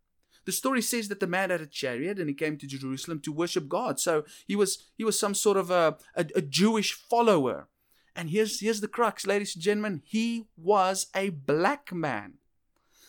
The 0.46 0.51
story 0.51 0.81
says 0.81 1.07
that 1.10 1.19
the 1.19 1.27
man 1.27 1.51
had 1.51 1.62
a 1.62 1.67
chariot 1.67 2.17
and 2.17 2.29
he 2.29 2.34
came 2.34 2.57
to 2.57 2.65
Jerusalem 2.65 3.19
to 3.22 3.31
worship 3.31 3.69
God. 3.69 4.00
So 4.00 4.25
he 4.48 4.55
was 4.55 4.86
he 4.98 5.03
was 5.03 5.19
some 5.19 5.36
sort 5.36 5.57
of 5.57 5.69
a, 5.69 5.98
a, 6.15 6.25
a 6.36 6.41
Jewish 6.41 6.93
follower. 6.93 7.67
And 8.15 8.31
here's 8.31 8.60
here's 8.60 8.81
the 8.81 8.88
crux, 8.88 9.27
ladies 9.27 9.55
and 9.55 9.63
gentlemen. 9.63 10.01
He 10.03 10.48
was 10.57 11.07
a 11.13 11.29
black 11.29 11.93
man. 11.93 12.39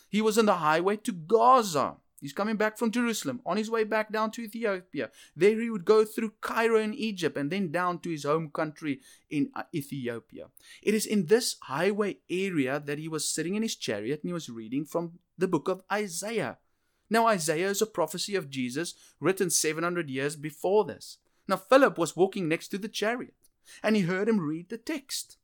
He 0.09 0.21
was 0.21 0.37
on 0.37 0.45
the 0.45 0.55
highway 0.55 0.97
to 0.97 1.11
Gaza. 1.11 1.97
He's 2.21 2.33
coming 2.33 2.57
back 2.57 2.77
from 2.77 2.91
Jerusalem, 2.91 3.41
on 3.45 3.55
his 3.55 3.71
way 3.71 3.85
back 3.85 4.11
down 4.11 4.31
to 4.31 4.41
Ethiopia. 4.41 5.09
There 5.35 5.59
he 5.59 5.69
would 5.69 5.85
go 5.85 6.03
through 6.03 6.33
Cairo 6.41 6.77
in 6.77 6.93
Egypt 6.93 7.37
and 7.37 7.49
then 7.49 7.71
down 7.71 7.99
to 7.99 8.09
his 8.09 8.25
home 8.25 8.49
country 8.49 8.99
in 9.29 9.51
uh, 9.55 9.63
Ethiopia. 9.73 10.47
It 10.81 10.93
is 10.93 11.05
in 11.05 11.27
this 11.27 11.55
highway 11.63 12.17
area 12.29 12.81
that 12.85 12.99
he 12.99 13.07
was 13.07 13.29
sitting 13.29 13.55
in 13.55 13.63
his 13.63 13.75
chariot 13.75 14.21
and 14.21 14.29
he 14.29 14.33
was 14.33 14.49
reading 14.49 14.83
from 14.83 15.19
the 15.37 15.47
book 15.47 15.69
of 15.69 15.81
Isaiah. 15.91 16.57
Now, 17.09 17.27
Isaiah 17.27 17.69
is 17.69 17.81
a 17.81 17.87
prophecy 17.87 18.35
of 18.35 18.49
Jesus 18.49 18.93
written 19.19 19.49
700 19.49 20.09
years 20.09 20.35
before 20.35 20.85
this. 20.85 21.17
Now, 21.47 21.57
Philip 21.57 21.97
was 21.97 22.15
walking 22.15 22.47
next 22.47 22.67
to 22.69 22.77
the 22.77 22.89
chariot 22.89 23.33
and 23.81 23.95
he 23.95 24.03
heard 24.03 24.27
him 24.27 24.39
read 24.39 24.69
the 24.69 24.77
text. 24.77 25.37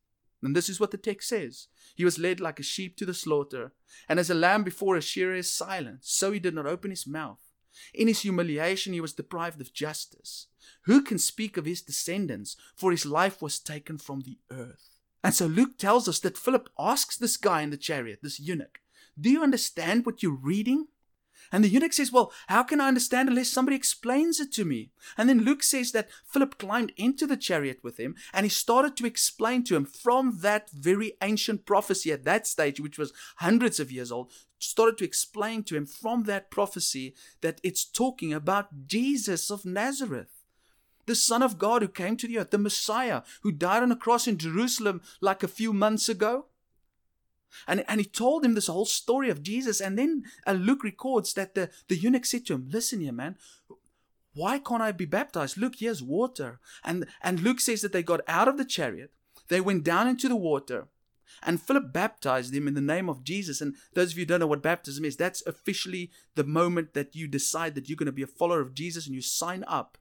And 0.46 0.56
this 0.56 0.70
is 0.70 0.80
what 0.80 0.92
the 0.92 0.98
text 0.98 1.28
says 1.28 1.68
He 1.96 2.06
was 2.06 2.20
led 2.20 2.40
like 2.40 2.60
a 2.60 2.64
sheep 2.64 2.96
to 2.98 3.06
the 3.06 3.16
slaughter, 3.16 3.74
and 4.08 4.20
as 4.20 4.30
a 4.30 4.36
lamb 4.36 4.64
before 4.64 4.96
a 4.96 5.02
shearer 5.02 5.34
is 5.34 5.52
silent, 5.52 6.00
so 6.02 6.32
he 6.32 6.40
did 6.40 6.54
not 6.54 6.68
open 6.68 6.92
his 6.92 7.08
mouth. 7.08 7.40
In 7.94 8.08
his 8.08 8.22
humiliation, 8.22 8.94
he 8.94 9.02
was 9.02 9.14
deprived 9.14 9.60
of 9.60 9.74
justice. 9.74 10.48
Who 10.84 11.02
can 11.02 11.18
speak 11.18 11.58
of 11.58 11.66
his 11.66 11.82
descendants? 11.82 12.56
For 12.76 12.92
his 12.92 13.06
life 13.06 13.42
was 13.42 13.60
taken 13.60 13.98
from 13.98 14.22
the 14.22 14.38
earth. 14.52 15.00
And 15.24 15.34
so 15.34 15.48
Luke 15.48 15.78
tells 15.80 16.08
us 16.08 16.20
that 16.20 16.38
Philip 16.38 16.70
asks 16.78 17.18
this 17.18 17.38
guy 17.38 17.64
in 17.64 17.72
the 17.72 17.78
chariot, 17.78 18.20
this 18.22 18.40
eunuch, 18.40 18.80
Do 19.20 19.32
you 19.32 19.42
understand 19.42 20.06
what 20.06 20.22
you're 20.22 20.32
reading? 20.32 20.88
And 21.52 21.64
the 21.64 21.70
eunuch 21.70 21.94
says, 21.94 22.12
Well, 22.12 22.32
how 22.48 22.64
can 22.64 22.82
I 22.82 22.88
understand 22.88 23.30
unless 23.30 23.50
somebody 23.50 23.76
explains 23.76 24.40
it 24.40 24.52
to 24.54 24.66
me? 24.66 24.90
And 25.18 25.30
then 25.30 25.44
Luke 25.44 25.64
says 25.64 25.92
that 25.92 26.10
Philip 26.26 26.58
climbed 26.58 26.94
into 26.98 27.28
the 27.28 27.38
chariot 27.38 27.80
with 27.84 27.98
him 27.98 28.16
and 28.34 28.46
he 28.46 28.50
started 28.50 28.98
to 28.98 29.06
explain 29.06 29.64
to 29.66 29.76
him 29.76 29.86
from 29.86 30.40
that 30.42 30.70
very 30.72 31.14
ancient 31.22 31.66
prophecy 31.66 32.12
at 32.12 32.24
that 32.26 32.48
stage, 32.48 32.80
which 32.80 32.98
was 32.98 33.14
hundreds 33.38 33.80
of 33.80 33.92
years 33.92 34.12
old, 34.12 34.32
started 34.60 34.98
to 34.98 35.06
explain 35.06 35.64
to 35.64 35.76
him 35.76 35.86
from 35.86 36.24
that 36.24 36.50
prophecy 36.50 37.14
that 37.42 37.60
it's 37.64 37.86
talking 37.86 38.34
about 38.34 38.88
Jesus 38.88 39.50
of 39.50 39.66
Nazareth 39.66 40.30
the 41.06 41.16
Son 41.16 41.44
of 41.44 41.58
God 41.58 41.82
who 41.82 41.88
came 41.88 42.18
to 42.18 42.28
the 42.28 42.40
earth, 42.40 42.52
the 42.52 42.58
Messiah 42.58 43.22
who 43.42 43.52
died 43.52 43.84
on 43.84 43.92
a 43.92 43.96
cross 43.96 44.28
in 44.28 44.38
Jerusalem 44.38 45.02
like 45.22 45.44
a 45.44 45.48
few 45.48 45.74
months 45.74 46.10
ago. 46.10 46.48
And, 47.68 47.84
and 47.88 48.00
he 48.00 48.06
told 48.06 48.44
him 48.44 48.54
this 48.54 48.68
whole 48.68 48.86
story 48.86 49.30
of 49.30 49.44
Jesus. 49.44 49.82
And 49.82 49.98
then 49.98 50.24
uh, 50.46 50.54
Luke 50.54 50.84
records 50.84 51.34
that 51.34 51.56
the, 51.56 51.70
the 51.88 51.96
eunuch 51.96 52.26
said 52.26 52.46
to 52.48 52.54
him, 52.54 52.68
Listen 52.70 53.02
here, 53.02 53.14
man, 53.14 53.36
why 54.34 54.60
can't 54.60 54.82
I 54.82 54.92
be 54.92 55.06
baptized? 55.06 55.58
Look, 55.58 55.76
here's 55.78 56.04
water. 56.04 56.60
And, 56.84 57.08
and 57.22 57.40
Luke 57.40 57.60
says 57.60 57.82
that 57.82 57.94
they 57.94 58.04
got 58.04 58.22
out 58.28 58.48
of 58.48 58.58
the 58.58 58.66
chariot, 58.66 59.12
they 59.48 59.62
went 59.62 59.84
down 59.84 60.08
into 60.08 60.28
the 60.28 60.36
water, 60.36 60.88
and 61.44 61.62
Philip 61.62 61.94
baptized 61.94 62.54
him 62.54 62.68
in 62.68 62.74
the 62.74 62.82
name 62.82 63.10
of 63.10 63.24
Jesus. 63.24 63.62
And 63.62 63.76
those 63.94 64.12
of 64.12 64.18
you 64.18 64.26
don't 64.26 64.40
know 64.40 64.48
what 64.48 64.62
baptism 64.62 65.06
is, 65.06 65.18
that's 65.18 65.46
officially 65.46 66.12
the 66.36 66.44
moment 66.44 66.94
that 66.94 67.16
you 67.16 67.28
decide 67.28 67.76
that 67.76 67.90
you're 67.90 67.96
going 67.96 68.06
to 68.08 68.12
be 68.12 68.24
a 68.24 68.28
follower 68.28 68.62
of 68.62 68.74
Jesus 68.74 69.06
and 69.06 69.16
you 69.16 69.22
sign 69.22 69.64
up 69.68 69.98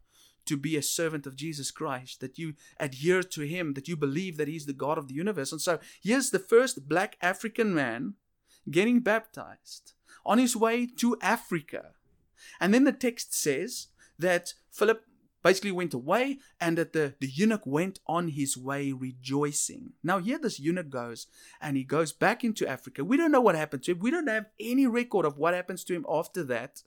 to 0.46 0.56
be 0.56 0.76
a 0.76 0.82
servant 0.82 1.26
of 1.26 1.36
Jesus 1.36 1.70
Christ, 1.70 2.20
that 2.20 2.38
you 2.38 2.54
adhere 2.78 3.22
to 3.22 3.42
him, 3.42 3.74
that 3.74 3.88
you 3.88 3.96
believe 3.96 4.36
that 4.36 4.48
he's 4.48 4.66
the 4.66 4.72
God 4.72 4.98
of 4.98 5.08
the 5.08 5.14
universe. 5.14 5.52
And 5.52 5.60
so 5.60 5.78
here's 6.02 6.30
the 6.30 6.38
first 6.38 6.88
black 6.88 7.16
African 7.20 7.74
man 7.74 8.14
getting 8.70 9.00
baptized 9.00 9.92
on 10.24 10.38
his 10.38 10.56
way 10.56 10.86
to 10.86 11.16
Africa. 11.20 11.90
And 12.60 12.72
then 12.72 12.84
the 12.84 12.92
text 12.92 13.34
says 13.34 13.88
that 14.18 14.54
Philip 14.70 15.02
basically 15.42 15.72
went 15.72 15.92
away 15.92 16.38
and 16.58 16.78
that 16.78 16.94
the, 16.94 17.14
the 17.20 17.28
eunuch 17.28 17.66
went 17.66 18.00
on 18.06 18.28
his 18.28 18.56
way 18.56 18.92
rejoicing. 18.92 19.92
Now, 20.02 20.18
here 20.18 20.38
this 20.38 20.58
eunuch 20.58 20.88
goes 20.88 21.26
and 21.60 21.76
he 21.76 21.84
goes 21.84 22.12
back 22.12 22.42
into 22.42 22.66
Africa. 22.66 23.04
We 23.04 23.18
don't 23.18 23.30
know 23.30 23.42
what 23.42 23.54
happened 23.54 23.82
to 23.84 23.92
him. 23.92 23.98
We 23.98 24.10
don't 24.10 24.26
have 24.26 24.46
any 24.58 24.86
record 24.86 25.26
of 25.26 25.36
what 25.36 25.54
happens 25.54 25.84
to 25.84 25.94
him 25.94 26.06
after 26.08 26.42
that. 26.44 26.82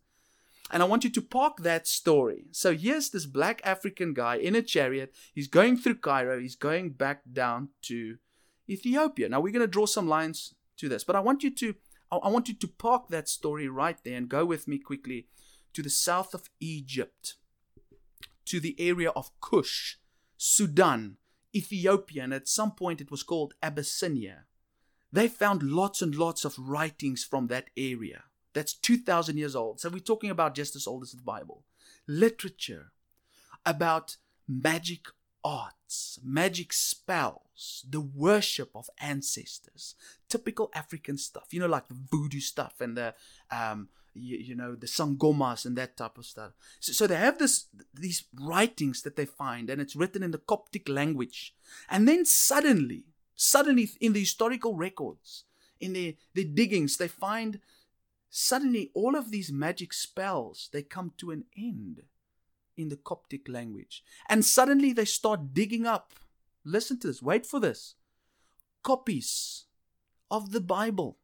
And 0.72 0.84
I 0.84 0.86
want 0.86 1.04
you 1.04 1.10
to 1.12 1.22
park 1.22 1.58
that 1.60 1.88
story. 1.88 2.48
So 2.52 2.76
here's 2.76 3.10
this 3.10 3.26
black 3.26 3.62
African 3.64 4.14
guy 4.14 4.36
in 4.36 4.56
a 4.56 4.62
chariot. 4.62 5.14
He's 5.34 5.48
going 5.48 5.78
through 5.78 5.96
Cairo. 5.96 6.40
He's 6.40 6.56
going 6.56 6.92
back 6.92 7.22
down 7.32 7.70
to 7.84 8.18
Ethiopia. 8.70 9.30
Now 9.30 9.40
we're 9.40 9.54
going 9.54 9.62
to 9.62 9.68
draw 9.68 9.86
some 9.86 10.08
lines 10.08 10.54
to 10.78 10.90
this, 10.90 11.04
but 11.04 11.16
I 11.16 11.22
want 11.22 11.44
you 11.44 11.52
to 11.56 11.76
I 12.10 12.30
want 12.30 12.48
you 12.48 12.54
to 12.54 12.68
park 12.68 13.10
that 13.10 13.28
story 13.28 13.68
right 13.68 13.98
there 14.04 14.16
and 14.16 14.30
go 14.30 14.46
with 14.46 14.66
me 14.66 14.78
quickly 14.78 15.28
to 15.74 15.82
the 15.82 15.90
south 15.90 16.34
of 16.34 16.50
Egypt, 16.62 17.36
to 18.46 18.62
the 18.62 18.76
area 18.80 19.10
of 19.10 19.30
Kush, 19.42 19.98
Sudan, 20.38 21.18
Ethiopia, 21.54 22.24
and 22.24 22.34
at 22.34 22.48
some 22.48 22.72
point 22.72 23.02
it 23.02 23.12
was 23.12 23.24
called 23.24 23.56
Abyssinia. 23.62 24.46
They 25.12 25.28
found 25.28 25.64
lots 25.64 26.02
and 26.02 26.16
lots 26.16 26.46
of 26.46 26.58
writings 26.58 27.26
from 27.26 27.48
that 27.48 27.70
area. 27.76 28.24
That's 28.58 28.74
2,000 28.74 29.38
years 29.38 29.56
old. 29.56 29.80
So 29.80 29.88
we're 29.88 30.00
talking 30.00 30.32
about 30.32 30.56
just 30.56 30.76
as 30.76 30.88
old 30.88 31.04
as 31.04 31.12
the 31.12 31.22
Bible. 31.22 31.64
Literature 32.08 32.92
about 33.68 34.18
magic 34.48 35.06
arts, 35.44 36.20
magic 36.24 36.74
spells, 36.74 37.86
the 37.88 38.02
worship 38.02 38.72
of 38.74 38.90
ancestors, 39.00 39.94
typical 40.28 40.72
African 40.74 41.20
stuff, 41.20 41.50
you 41.52 41.60
know, 41.60 41.68
like 41.68 41.88
the 41.88 41.94
voodoo 42.12 42.40
stuff 42.40 42.82
and 42.82 42.98
the, 42.98 43.14
um, 43.52 43.90
you, 44.16 44.56
know, 44.56 44.74
the 44.74 44.88
sangomas 44.88 45.64
and 45.64 45.78
that 45.78 45.96
type 45.96 46.18
of 46.18 46.26
stuff. 46.26 46.54
So, 46.80 46.94
so 46.94 47.06
they 47.06 47.16
have 47.16 47.38
this 47.38 47.68
these 47.94 48.24
writings 48.42 49.04
that 49.04 49.18
they 49.18 49.26
find, 49.26 49.70
and 49.70 49.80
it's 49.80 49.96
written 49.96 50.24
in 50.24 50.32
the 50.32 50.40
Coptic 50.40 50.90
language. 50.90 51.54
And 51.92 52.08
then 52.08 52.26
suddenly, 52.26 53.04
suddenly 53.36 53.88
in 54.02 54.14
the 54.14 54.22
historical 54.22 54.76
records, 54.76 55.44
in 55.80 55.94
the, 55.94 56.18
the 56.34 56.44
diggings, 56.44 56.98
they 56.98 57.08
find 57.08 57.60
suddenly 58.30 58.92
all 58.94 59.16
of 59.16 59.32
these 59.32 59.52
magic 59.52 59.94
spells 59.94 60.70
they 60.72 60.84
come 60.84 61.14
to 61.18 61.32
an 61.32 61.46
end 61.58 62.04
in 62.76 62.90
the 62.90 62.98
Coptic 62.98 63.50
language. 63.50 64.04
And 64.30 64.46
suddenly 64.46 64.94
they 64.94 65.06
start 65.06 65.54
digging 65.54 65.86
up, 65.86 66.14
listen 66.64 67.00
to 67.00 67.08
this, 67.08 67.22
wait 67.22 67.46
for 67.46 67.60
this, 67.60 67.96
copies 68.84 69.66
of 70.30 70.52
the 70.52 70.62
Bible 70.62 71.18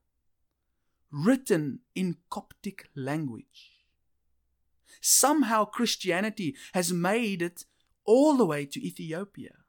written 1.11 1.79
in 1.93 2.17
Coptic 2.29 2.89
language. 2.95 3.85
Somehow 4.99 5.65
Christianity 5.65 6.55
has 6.73 6.91
made 6.91 7.41
it 7.41 7.65
all 8.05 8.35
the 8.35 8.45
way 8.45 8.65
to 8.65 8.85
Ethiopia. 8.85 9.62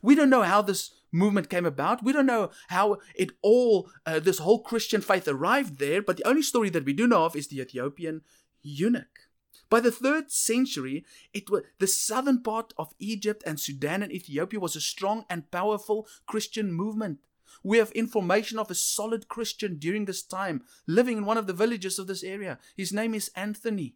We 0.00 0.14
don't 0.14 0.30
know 0.30 0.42
how 0.42 0.62
this 0.62 0.90
movement 1.12 1.50
came 1.50 1.66
about. 1.66 2.02
We 2.02 2.12
don't 2.12 2.26
know 2.26 2.50
how 2.68 2.98
it 3.14 3.32
all, 3.42 3.90
uh, 4.06 4.20
this 4.20 4.38
whole 4.38 4.62
Christian 4.62 5.00
faith 5.00 5.28
arrived 5.28 5.78
there, 5.78 6.02
but 6.02 6.16
the 6.16 6.26
only 6.26 6.42
story 6.42 6.70
that 6.70 6.84
we 6.84 6.92
do 6.92 7.06
know 7.06 7.24
of 7.24 7.36
is 7.36 7.48
the 7.48 7.60
Ethiopian 7.60 8.22
eunuch. 8.62 9.28
By 9.68 9.80
the 9.80 9.90
third 9.90 10.30
century, 10.30 11.04
it 11.32 11.48
was 11.48 11.62
the 11.78 11.86
southern 11.86 12.42
part 12.42 12.74
of 12.76 12.94
Egypt 12.98 13.42
and 13.46 13.58
Sudan 13.58 14.02
and 14.02 14.12
Ethiopia 14.12 14.60
was 14.60 14.76
a 14.76 14.80
strong 14.80 15.24
and 15.30 15.50
powerful 15.50 16.06
Christian 16.26 16.72
movement. 16.72 17.20
We 17.62 17.78
have 17.78 17.90
information 17.92 18.58
of 18.58 18.70
a 18.70 18.74
solid 18.74 19.28
Christian 19.28 19.78
during 19.78 20.04
this 20.04 20.22
time 20.22 20.62
living 20.86 21.16
in 21.18 21.24
one 21.24 21.38
of 21.38 21.46
the 21.46 21.52
villages 21.52 21.98
of 21.98 22.06
this 22.06 22.22
area. 22.22 22.58
His 22.76 22.92
name 22.92 23.14
is 23.14 23.30
Anthony. 23.34 23.94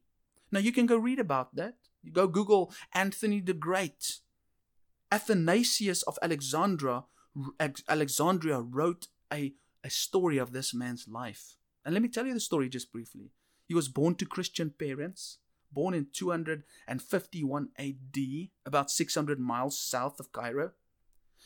Now 0.51 0.61
you 0.61 0.73
can 0.73 0.87
go 0.87 0.97
read 0.97 1.19
about 1.19 1.55
that. 1.57 1.75
You 2.03 2.13
go 2.13 2.27
Google 2.27 2.73
Anthony 2.95 3.41
the 3.41 3.53
Great. 3.53 4.21
Athanasius 5.17 6.03
of 6.03 6.19
Alexandria, 6.21 7.05
Alexandria 7.89 8.61
wrote 8.61 9.09
a, 9.33 9.55
a 9.83 9.89
story 9.89 10.37
of 10.37 10.53
this 10.53 10.75
man's 10.75 11.09
life. 11.09 11.57
And 11.85 11.95
let 11.95 12.03
me 12.03 12.09
tell 12.09 12.27
you 12.27 12.35
the 12.35 12.41
story 12.41 12.69
just 12.69 12.93
briefly. 12.93 13.31
He 13.67 13.75
was 13.75 13.89
born 13.89 14.17
to 14.17 14.27
Christian 14.27 14.71
parents 14.71 15.39
born 15.73 15.95
in 15.95 16.07
251 16.13 17.69
AD, 17.79 18.19
about 18.65 18.91
600 18.91 19.41
miles 19.41 19.79
south 19.79 20.21
of 20.21 20.33
Cairo. 20.33 20.73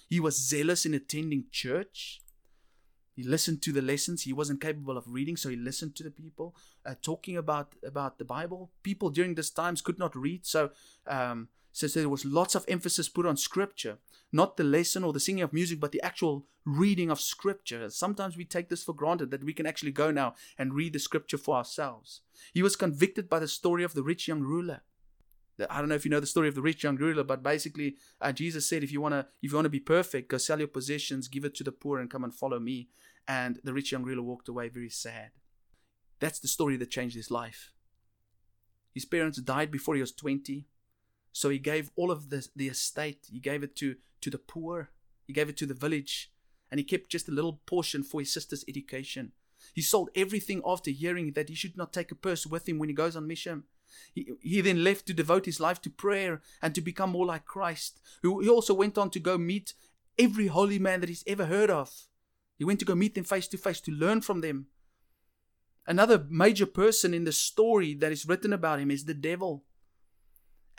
He 0.09 0.21
was 0.21 0.37
zealous 0.37 0.85
in 0.85 0.95
attending 0.95 1.45
church. 1.51 2.21
He 3.15 3.23
listened 3.23 3.63
to 3.63 3.73
the 3.73 3.83
lessons. 3.83 4.23
He 4.23 4.33
wasn't 4.33 4.61
capable 4.61 4.97
of 4.97 5.05
reading, 5.07 5.37
so 5.37 5.49
he 5.49 5.57
listened 5.57 5.95
to 5.97 6.03
the 6.03 6.11
people 6.11 6.55
uh, 6.87 6.95
talking 7.03 7.37
about, 7.37 7.75
about 7.85 8.19
the 8.19 8.25
Bible. 8.25 8.71
People 8.83 9.11
during 9.11 9.35
these 9.35 9.51
times 9.51 9.83
could 9.83 9.99
not 9.99 10.17
read, 10.17 10.47
so 10.47 10.71
um, 11.07 11.49
so 11.89 12.01
there 12.01 12.09
was 12.09 12.25
lots 12.25 12.55
of 12.55 12.65
emphasis 12.69 13.09
put 13.09 13.27
on 13.27 13.37
scripture, 13.37 13.99
not 14.33 14.57
the 14.57 14.65
lesson 14.65 15.05
or 15.05 15.13
the 15.13 15.21
singing 15.21 15.43
of 15.43 15.53
music, 15.53 15.81
but 15.81 15.93
the 15.93 16.03
actual 16.03 16.47
reading 16.65 17.11
of 17.11 17.21
scripture. 17.21 17.89
Sometimes 17.91 18.37
we 18.37 18.45
take 18.45 18.69
this 18.69 18.83
for 18.83 18.93
granted 18.93 19.31
that 19.31 19.45
we 19.45 19.53
can 19.53 19.67
actually 19.67 19.93
go 19.93 20.11
now 20.11 20.35
and 20.59 20.75
read 20.75 20.93
the 20.93 20.99
scripture 20.99 21.39
for 21.39 21.57
ourselves. 21.57 22.21
He 22.53 22.63
was 22.63 22.77
convicted 22.77 23.29
by 23.29 23.39
the 23.39 23.49
story 23.49 23.85
of 23.85 23.95
the 23.95 24.03
rich 24.03 24.29
young 24.29 24.41
ruler. 24.41 24.83
I 25.69 25.81
don't 25.81 25.91
know 25.91 25.95
if 25.95 26.07
you 26.07 26.11
know 26.11 26.21
the 26.21 26.27
story 26.27 26.49
of 26.49 26.55
the 26.55 26.63
rich 26.63 26.85
young 26.85 26.97
ruler, 26.97 27.23
but 27.23 27.43
basically, 27.43 27.97
uh, 28.21 28.33
Jesus 28.33 28.67
said, 28.67 28.83
"If 28.83 28.93
you 28.93 29.01
wanna, 29.01 29.29
if 29.43 29.51
you 29.51 29.57
wanna 29.57 29.69
be 29.69 29.81
perfect, 29.81 30.31
go 30.31 30.39
sell 30.39 30.59
your 30.59 30.69
possessions, 30.69 31.29
give 31.29 31.45
it 31.45 31.55
to 31.57 31.65
the 31.65 31.73
poor, 31.73 31.99
and 31.99 32.11
come 32.11 32.25
and 32.25 32.35
follow 32.35 32.59
me." 32.59 32.89
And 33.29 33.61
the 33.63 33.75
rich 33.75 33.93
young 33.93 34.03
ruler 34.03 34.23
walked 34.23 34.49
away 34.49 34.71
very 34.71 34.89
sad. 34.89 35.33
That's 36.19 36.39
the 36.39 36.49
story 36.49 36.77
that 36.79 36.91
changed 36.91 37.15
his 37.15 37.31
life. 37.31 37.73
His 38.95 39.05
parents 39.05 39.39
died 39.41 39.71
before 39.71 39.95
he 39.97 40.01
was 40.01 40.13
twenty. 40.13 40.67
So 41.33 41.49
he 41.49 41.59
gave 41.59 41.91
all 41.97 42.11
of 42.11 42.31
the, 42.31 42.47
the 42.57 42.69
estate, 42.69 43.27
he 43.31 43.39
gave 43.39 43.63
it 43.63 43.77
to, 43.77 43.97
to 44.21 44.31
the 44.31 44.39
poor, 44.39 44.91
he 45.27 45.33
gave 45.33 45.49
it 45.49 45.57
to 45.59 45.67
the 45.67 45.75
village, 45.75 46.33
and 46.71 46.79
he 46.79 46.85
kept 46.85 47.11
just 47.11 47.29
a 47.29 47.33
little 47.33 47.61
portion 47.67 48.03
for 48.03 48.21
his 48.21 48.33
sister's 48.33 48.65
education. 48.69 49.33
He 49.75 49.83
sold 49.83 50.11
everything 50.15 50.63
after 50.67 50.91
hearing 50.91 51.33
that 51.33 51.49
he 51.49 51.55
should 51.55 51.77
not 51.77 51.93
take 51.93 52.11
a 52.11 52.17
purse 52.17 52.47
with 52.47 52.69
him 52.69 52.79
when 52.79 52.89
he 52.89 52.95
goes 52.95 53.15
on 53.17 53.27
mission. 53.27 53.65
He, 54.15 54.33
he 54.41 54.61
then 54.61 54.85
left 54.85 55.07
to 55.07 55.15
devote 55.15 55.47
his 55.47 55.61
life 55.61 55.81
to 55.83 55.91
prayer 55.91 56.43
and 56.63 56.75
to 56.75 56.81
become 56.81 57.11
more 57.11 57.27
like 57.27 57.45
Christ. 57.45 58.01
He 58.23 58.29
also 58.29 58.75
went 58.75 58.99
on 58.99 59.11
to 59.11 59.21
go 59.21 59.37
meet 59.39 59.75
every 60.19 60.49
holy 60.49 60.79
man 60.79 61.01
that 61.01 61.09
he's 61.09 61.25
ever 61.27 61.47
heard 61.47 61.71
of. 61.71 62.09
He 62.59 62.65
went 62.65 62.79
to 62.81 62.85
go 62.85 62.95
meet 62.95 63.15
them 63.15 63.25
face 63.25 63.49
to 63.49 63.59
face 63.59 63.81
to 63.83 63.93
learn 63.93 64.21
from 64.21 64.41
them. 64.41 64.67
Another 65.87 66.27
major 66.29 66.67
person 66.67 67.15
in 67.15 67.25
the 67.25 67.33
story 67.33 67.95
that 67.95 68.13
is 68.13 68.27
written 68.27 68.53
about 68.53 68.81
him 68.81 68.91
is 68.91 69.05
the 69.05 69.15
devil. 69.15 69.65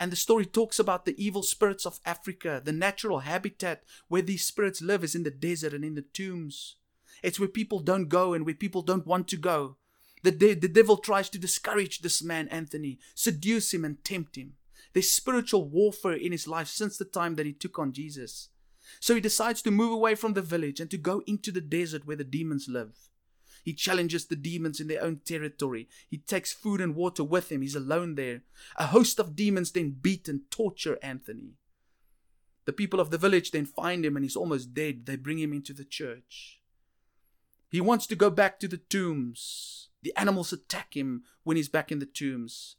And 0.02 0.10
the 0.10 0.16
story 0.16 0.46
talks 0.46 0.80
about 0.80 1.04
the 1.04 1.14
evil 1.16 1.44
spirits 1.44 1.86
of 1.86 2.00
Africa. 2.04 2.60
The 2.64 2.72
natural 2.72 3.20
habitat 3.20 3.84
where 4.08 4.20
these 4.20 4.44
spirits 4.44 4.82
live 4.82 5.04
is 5.04 5.14
in 5.14 5.22
the 5.22 5.30
desert 5.30 5.72
and 5.72 5.84
in 5.84 5.94
the 5.94 6.02
tombs. 6.02 6.74
It's 7.22 7.38
where 7.38 7.48
people 7.48 7.78
don't 7.78 8.08
go 8.08 8.34
and 8.34 8.44
where 8.44 8.52
people 8.52 8.82
don't 8.82 9.06
want 9.06 9.28
to 9.28 9.36
go. 9.36 9.76
The, 10.24 10.32
de- 10.32 10.54
the 10.54 10.66
devil 10.66 10.96
tries 10.96 11.28
to 11.28 11.38
discourage 11.38 12.00
this 12.00 12.20
man, 12.20 12.48
Anthony, 12.48 12.98
seduce 13.14 13.72
him 13.72 13.84
and 13.84 14.04
tempt 14.04 14.34
him. 14.34 14.54
There's 14.92 15.08
spiritual 15.08 15.68
warfare 15.68 16.14
in 16.14 16.32
his 16.32 16.48
life 16.48 16.66
since 16.66 16.98
the 16.98 17.04
time 17.04 17.36
that 17.36 17.46
he 17.46 17.52
took 17.52 17.78
on 17.78 17.92
Jesus. 17.92 18.48
So 18.98 19.14
he 19.14 19.20
decides 19.20 19.62
to 19.62 19.70
move 19.70 19.92
away 19.92 20.16
from 20.16 20.32
the 20.32 20.42
village 20.42 20.80
and 20.80 20.90
to 20.90 20.98
go 20.98 21.22
into 21.28 21.52
the 21.52 21.60
desert 21.60 22.08
where 22.08 22.16
the 22.16 22.24
demons 22.24 22.66
live. 22.68 23.11
He 23.62 23.72
challenges 23.72 24.26
the 24.26 24.36
demons 24.36 24.80
in 24.80 24.88
their 24.88 25.02
own 25.02 25.20
territory. 25.24 25.88
He 26.08 26.18
takes 26.18 26.52
food 26.52 26.80
and 26.80 26.96
water 26.96 27.22
with 27.22 27.52
him. 27.52 27.62
He's 27.62 27.76
alone 27.76 28.16
there. 28.16 28.42
A 28.76 28.86
host 28.86 29.18
of 29.20 29.36
demons 29.36 29.70
then 29.70 29.96
beat 30.00 30.28
and 30.28 30.50
torture 30.50 30.98
Anthony. 31.02 31.54
The 32.64 32.72
people 32.72 33.00
of 33.00 33.10
the 33.10 33.18
village 33.18 33.50
then 33.50 33.66
find 33.66 34.04
him 34.04 34.16
and 34.16 34.24
he's 34.24 34.36
almost 34.36 34.74
dead. 34.74 35.06
They 35.06 35.16
bring 35.16 35.38
him 35.38 35.52
into 35.52 35.72
the 35.72 35.84
church. 35.84 36.60
He 37.70 37.80
wants 37.80 38.06
to 38.08 38.16
go 38.16 38.30
back 38.30 38.58
to 38.60 38.68
the 38.68 38.76
tombs. 38.76 39.88
The 40.02 40.12
animals 40.16 40.52
attack 40.52 40.96
him 40.96 41.22
when 41.44 41.56
he's 41.56 41.68
back 41.68 41.90
in 41.90 42.00
the 42.00 42.06
tombs. 42.06 42.76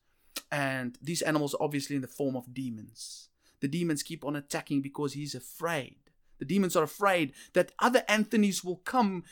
And 0.52 0.98
these 1.02 1.22
animals 1.22 1.56
obviously 1.60 1.96
in 1.96 2.02
the 2.02 2.08
form 2.08 2.36
of 2.36 2.54
demons. 2.54 3.30
The 3.62 3.68
demons 3.68 4.04
keep 4.04 4.26
on 4.26 4.36
attacking 4.36 4.82
because 4.82 5.14
he's 5.14 5.34
afraid. 5.34 5.96
The 6.40 6.46
demons 6.46 6.76
are 6.76 6.84
afraid 6.84 7.34
that 7.54 7.72
other 7.80 8.04
Anthonys 8.10 8.64
will 8.64 8.78
come 8.78 9.24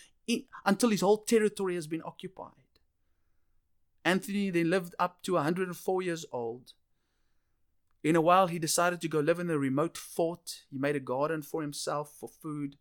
until 0.65 0.89
his 0.89 1.01
whole 1.01 1.17
territory 1.17 1.75
has 1.75 1.87
been 1.87 2.01
occupied. 2.03 2.51
Anthony 4.03 4.49
then 4.49 4.69
lived 4.69 4.95
up 4.99 5.21
to 5.23 5.33
104 5.33 6.01
years 6.01 6.25
old. 6.31 6.73
In 8.03 8.15
a 8.15 8.21
while, 8.21 8.47
he 8.47 8.57
decided 8.57 8.99
to 9.01 9.07
go 9.07 9.19
live 9.19 9.39
in 9.39 9.49
a 9.49 9.57
remote 9.59 9.97
fort. 9.97 10.63
He 10.71 10.77
made 10.77 10.95
a 10.95 10.99
garden 10.99 11.43
for 11.43 11.61
himself 11.61 12.11
for 12.19 12.27
food. 12.27 12.77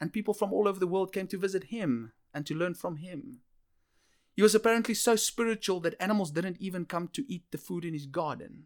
And 0.00 0.12
people 0.12 0.32
from 0.32 0.52
all 0.52 0.66
over 0.66 0.80
the 0.80 0.86
world 0.86 1.12
came 1.12 1.26
to 1.26 1.38
visit 1.38 1.64
him 1.64 2.12
and 2.32 2.46
to 2.46 2.54
learn 2.54 2.74
from 2.74 2.96
him. 2.96 3.40
He 4.34 4.42
was 4.42 4.54
apparently 4.54 4.94
so 4.94 5.16
spiritual 5.16 5.80
that 5.80 5.96
animals 6.00 6.30
didn't 6.30 6.58
even 6.60 6.84
come 6.84 7.08
to 7.08 7.30
eat 7.30 7.44
the 7.50 7.58
food 7.58 7.84
in 7.84 7.92
his 7.92 8.06
garden. 8.06 8.64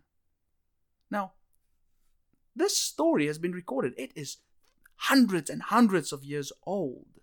Now, 1.10 1.32
this 2.54 2.76
story 2.76 3.26
has 3.26 3.38
been 3.38 3.52
recorded. 3.52 3.94
It 3.96 4.12
is 4.14 4.38
hundreds 4.96 5.48
and 5.48 5.62
hundreds 5.62 6.12
of 6.12 6.24
years 6.24 6.52
old. 6.64 7.21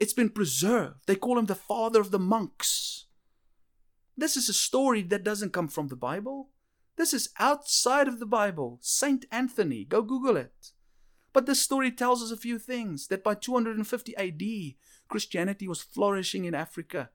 It's 0.00 0.12
been 0.12 0.30
preserved. 0.30 1.06
They 1.06 1.16
call 1.16 1.38
him 1.38 1.46
the 1.46 1.54
father 1.54 2.00
of 2.00 2.10
the 2.10 2.18
monks. 2.18 3.06
This 4.16 4.36
is 4.36 4.48
a 4.48 4.54
story 4.54 5.02
that 5.02 5.24
doesn't 5.24 5.52
come 5.52 5.68
from 5.68 5.88
the 5.88 5.96
Bible. 5.96 6.50
This 6.96 7.14
is 7.14 7.30
outside 7.38 8.08
of 8.08 8.18
the 8.18 8.26
Bible. 8.26 8.78
Saint 8.80 9.26
Anthony. 9.30 9.84
Go 9.84 10.02
Google 10.02 10.36
it. 10.36 10.72
But 11.32 11.46
this 11.46 11.60
story 11.60 11.92
tells 11.92 12.22
us 12.22 12.30
a 12.30 12.36
few 12.36 12.58
things 12.58 13.08
that 13.08 13.22
by 13.22 13.34
250 13.34 14.16
AD, 14.16 14.74
Christianity 15.08 15.68
was 15.68 15.82
flourishing 15.82 16.44
in 16.44 16.54
Africa. 16.54 17.10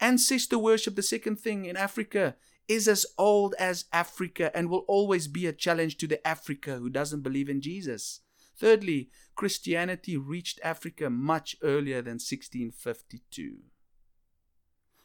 Ancestor 0.00 0.58
worship, 0.58 0.96
the 0.96 1.02
second 1.02 1.40
thing 1.40 1.64
in 1.64 1.76
Africa, 1.76 2.36
is 2.68 2.86
as 2.88 3.06
old 3.18 3.54
as 3.58 3.86
Africa 3.92 4.56
and 4.56 4.68
will 4.68 4.84
always 4.88 5.28
be 5.28 5.46
a 5.46 5.52
challenge 5.52 5.96
to 5.98 6.06
the 6.06 6.26
Africa 6.26 6.76
who 6.76 6.90
doesn't 6.90 7.22
believe 7.22 7.48
in 7.48 7.60
Jesus. 7.60 8.20
Thirdly, 8.56 9.10
Christianity 9.34 10.16
reached 10.16 10.60
Africa 10.62 11.10
much 11.10 11.56
earlier 11.62 12.02
than 12.02 12.14
1652. 12.14 13.58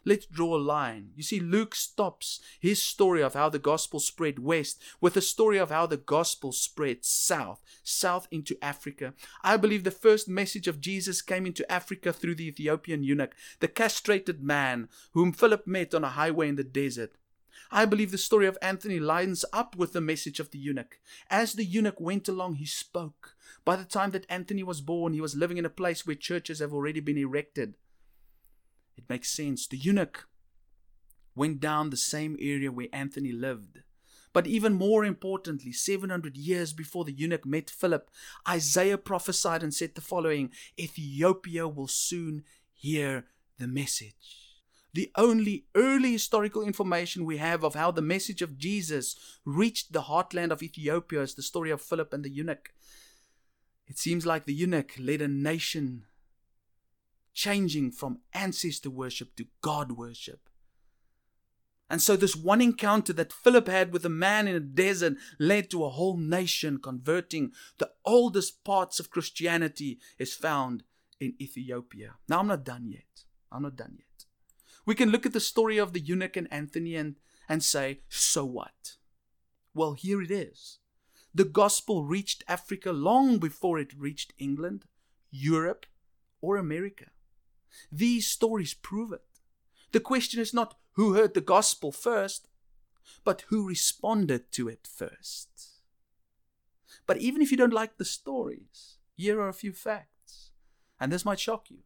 Let's 0.07 0.25
draw 0.25 0.55
a 0.55 0.57
line. 0.57 1.09
You 1.17 1.23
see, 1.23 1.41
Luke 1.41 1.75
stops 1.75 2.39
his 2.61 2.81
story 2.81 3.21
of 3.21 3.33
how 3.33 3.49
the 3.49 3.59
gospel 3.59 3.99
spread 3.99 4.39
west 4.39 4.81
with 5.01 5.17
a 5.17 5.21
story 5.21 5.57
of 5.57 5.69
how 5.69 5.85
the 5.85 5.97
gospel 5.97 6.53
spread 6.53 7.03
south, 7.03 7.61
south 7.83 8.25
into 8.31 8.57
Africa. 8.63 9.13
I 9.43 9.57
believe 9.57 9.83
the 9.83 9.91
first 9.91 10.29
message 10.29 10.65
of 10.65 10.79
Jesus 10.79 11.21
came 11.21 11.45
into 11.45 11.69
Africa 11.69 12.13
through 12.13 12.35
the 12.35 12.47
Ethiopian 12.47 13.03
eunuch, 13.03 13.35
the 13.59 13.67
castrated 13.67 14.41
man 14.41 14.87
whom 15.11 15.33
Philip 15.33 15.67
met 15.67 15.93
on 15.93 16.05
a 16.05 16.09
highway 16.11 16.47
in 16.47 16.55
the 16.55 16.63
desert. 16.63 17.17
I 17.71 17.85
believe 17.85 18.11
the 18.11 18.17
story 18.17 18.47
of 18.47 18.57
Anthony 18.61 18.99
lines 18.99 19.43
up 19.51 19.75
with 19.75 19.93
the 19.93 20.01
message 20.01 20.39
of 20.39 20.51
the 20.51 20.57
eunuch. 20.57 20.99
As 21.29 21.53
the 21.53 21.65
eunuch 21.65 21.99
went 21.99 22.27
along, 22.27 22.55
he 22.55 22.65
spoke. 22.65 23.35
By 23.65 23.75
the 23.75 23.85
time 23.85 24.11
that 24.11 24.25
Anthony 24.29 24.63
was 24.63 24.81
born, 24.81 25.13
he 25.13 25.21
was 25.21 25.35
living 25.35 25.57
in 25.57 25.65
a 25.65 25.69
place 25.69 26.05
where 26.05 26.15
churches 26.15 26.59
have 26.59 26.73
already 26.73 26.99
been 26.99 27.17
erected. 27.17 27.75
It 28.97 29.03
makes 29.09 29.29
sense. 29.29 29.67
The 29.67 29.77
eunuch 29.77 30.27
went 31.35 31.59
down 31.59 31.89
the 31.89 31.97
same 31.97 32.35
area 32.39 32.71
where 32.71 32.87
Anthony 32.91 33.31
lived. 33.31 33.79
But 34.33 34.47
even 34.47 34.73
more 34.73 35.03
importantly, 35.03 35.71
700 35.71 36.37
years 36.37 36.73
before 36.73 37.05
the 37.05 37.11
eunuch 37.11 37.45
met 37.45 37.69
Philip, 37.69 38.09
Isaiah 38.47 38.97
prophesied 38.97 39.63
and 39.63 39.73
said 39.73 39.95
the 39.95 40.01
following 40.01 40.51
Ethiopia 40.79 41.67
will 41.67 41.87
soon 41.87 42.43
hear 42.73 43.25
the 43.57 43.67
message. 43.67 44.46
The 44.97 45.11
only 45.15 45.67
early 45.75 46.13
historical 46.13 46.63
information 46.63 47.23
we 47.23 47.37
have 47.37 47.63
of 47.63 47.75
how 47.75 47.91
the 47.91 48.01
message 48.01 48.41
of 48.41 48.57
Jesus 48.57 49.15
reached 49.45 49.93
the 49.93 50.01
heartland 50.01 50.49
of 50.49 50.63
Ethiopia 50.63 51.21
is 51.21 51.35
the 51.35 51.43
story 51.43 51.69
of 51.69 51.83
Philip 51.83 52.13
and 52.13 52.25
the 52.25 52.31
eunuch. 52.31 52.73
It 53.85 53.99
seems 53.99 54.25
like 54.25 54.45
the 54.45 54.55
eunuch 54.55 54.93
led 54.97 55.21
a 55.21 55.27
nation 55.27 56.07
changing 57.35 57.91
from 57.91 58.21
ancestor 58.33 58.89
worship 58.89 59.35
to 59.35 59.45
God 59.61 59.91
worship. 59.91 60.49
And 61.91 62.01
so, 62.01 62.15
this 62.15 62.35
one 62.35 62.59
encounter 62.59 63.13
that 63.13 63.31
Philip 63.31 63.67
had 63.67 63.93
with 63.93 64.03
a 64.03 64.09
man 64.09 64.47
in 64.47 64.55
a 64.55 64.59
desert 64.59 65.13
led 65.37 65.69
to 65.69 65.85
a 65.85 65.91
whole 65.91 66.17
nation 66.17 66.79
converting. 66.79 67.51
The 67.77 67.91
oldest 68.03 68.63
parts 68.63 68.99
of 68.99 69.11
Christianity 69.11 69.99
is 70.17 70.33
found 70.33 70.81
in 71.19 71.35
Ethiopia. 71.39 72.15
Now, 72.27 72.39
I'm 72.39 72.47
not 72.47 72.65
done 72.65 72.89
yet. 72.89 73.25
I'm 73.51 73.61
not 73.61 73.75
done 73.75 73.93
yet. 73.99 74.06
We 74.87 74.95
can 74.95 75.09
look 75.09 75.25
at 75.25 75.33
the 75.33 75.41
story 75.41 75.77
of 75.77 75.91
the 75.91 75.99
eunuch 75.99 76.37
and 76.37 76.47
Anthony 76.49 76.95
and, 76.95 77.17
and 77.49 77.61
say, 77.61 77.99
so 78.07 78.45
what? 78.45 78.95
Well, 79.73 79.93
here 79.93 80.21
it 80.21 80.31
is. 80.31 80.79
The 81.35 81.43
gospel 81.43 82.05
reached 82.05 82.45
Africa 82.47 82.93
long 82.93 83.37
before 83.37 83.77
it 83.77 83.93
reached 83.93 84.33
England, 84.39 84.85
Europe, 85.29 85.85
or 86.41 86.55
America. 86.55 87.07
These 87.91 88.27
stories 88.27 88.73
prove 88.73 89.11
it. 89.11 89.25
The 89.91 89.99
question 89.99 90.39
is 90.39 90.53
not 90.53 90.75
who 90.93 91.13
heard 91.15 91.33
the 91.33 91.41
gospel 91.41 91.91
first, 91.91 92.47
but 93.25 93.43
who 93.49 93.67
responded 93.67 94.53
to 94.53 94.69
it 94.69 94.87
first. 94.89 95.49
But 97.05 97.17
even 97.17 97.41
if 97.41 97.51
you 97.51 97.57
don't 97.57 97.73
like 97.73 97.97
the 97.97 98.05
stories, 98.05 98.95
here 99.17 99.41
are 99.41 99.49
a 99.49 99.53
few 99.53 99.73
facts, 99.73 100.51
and 100.97 101.11
this 101.11 101.25
might 101.25 101.41
shock 101.41 101.69
you. 101.69 101.79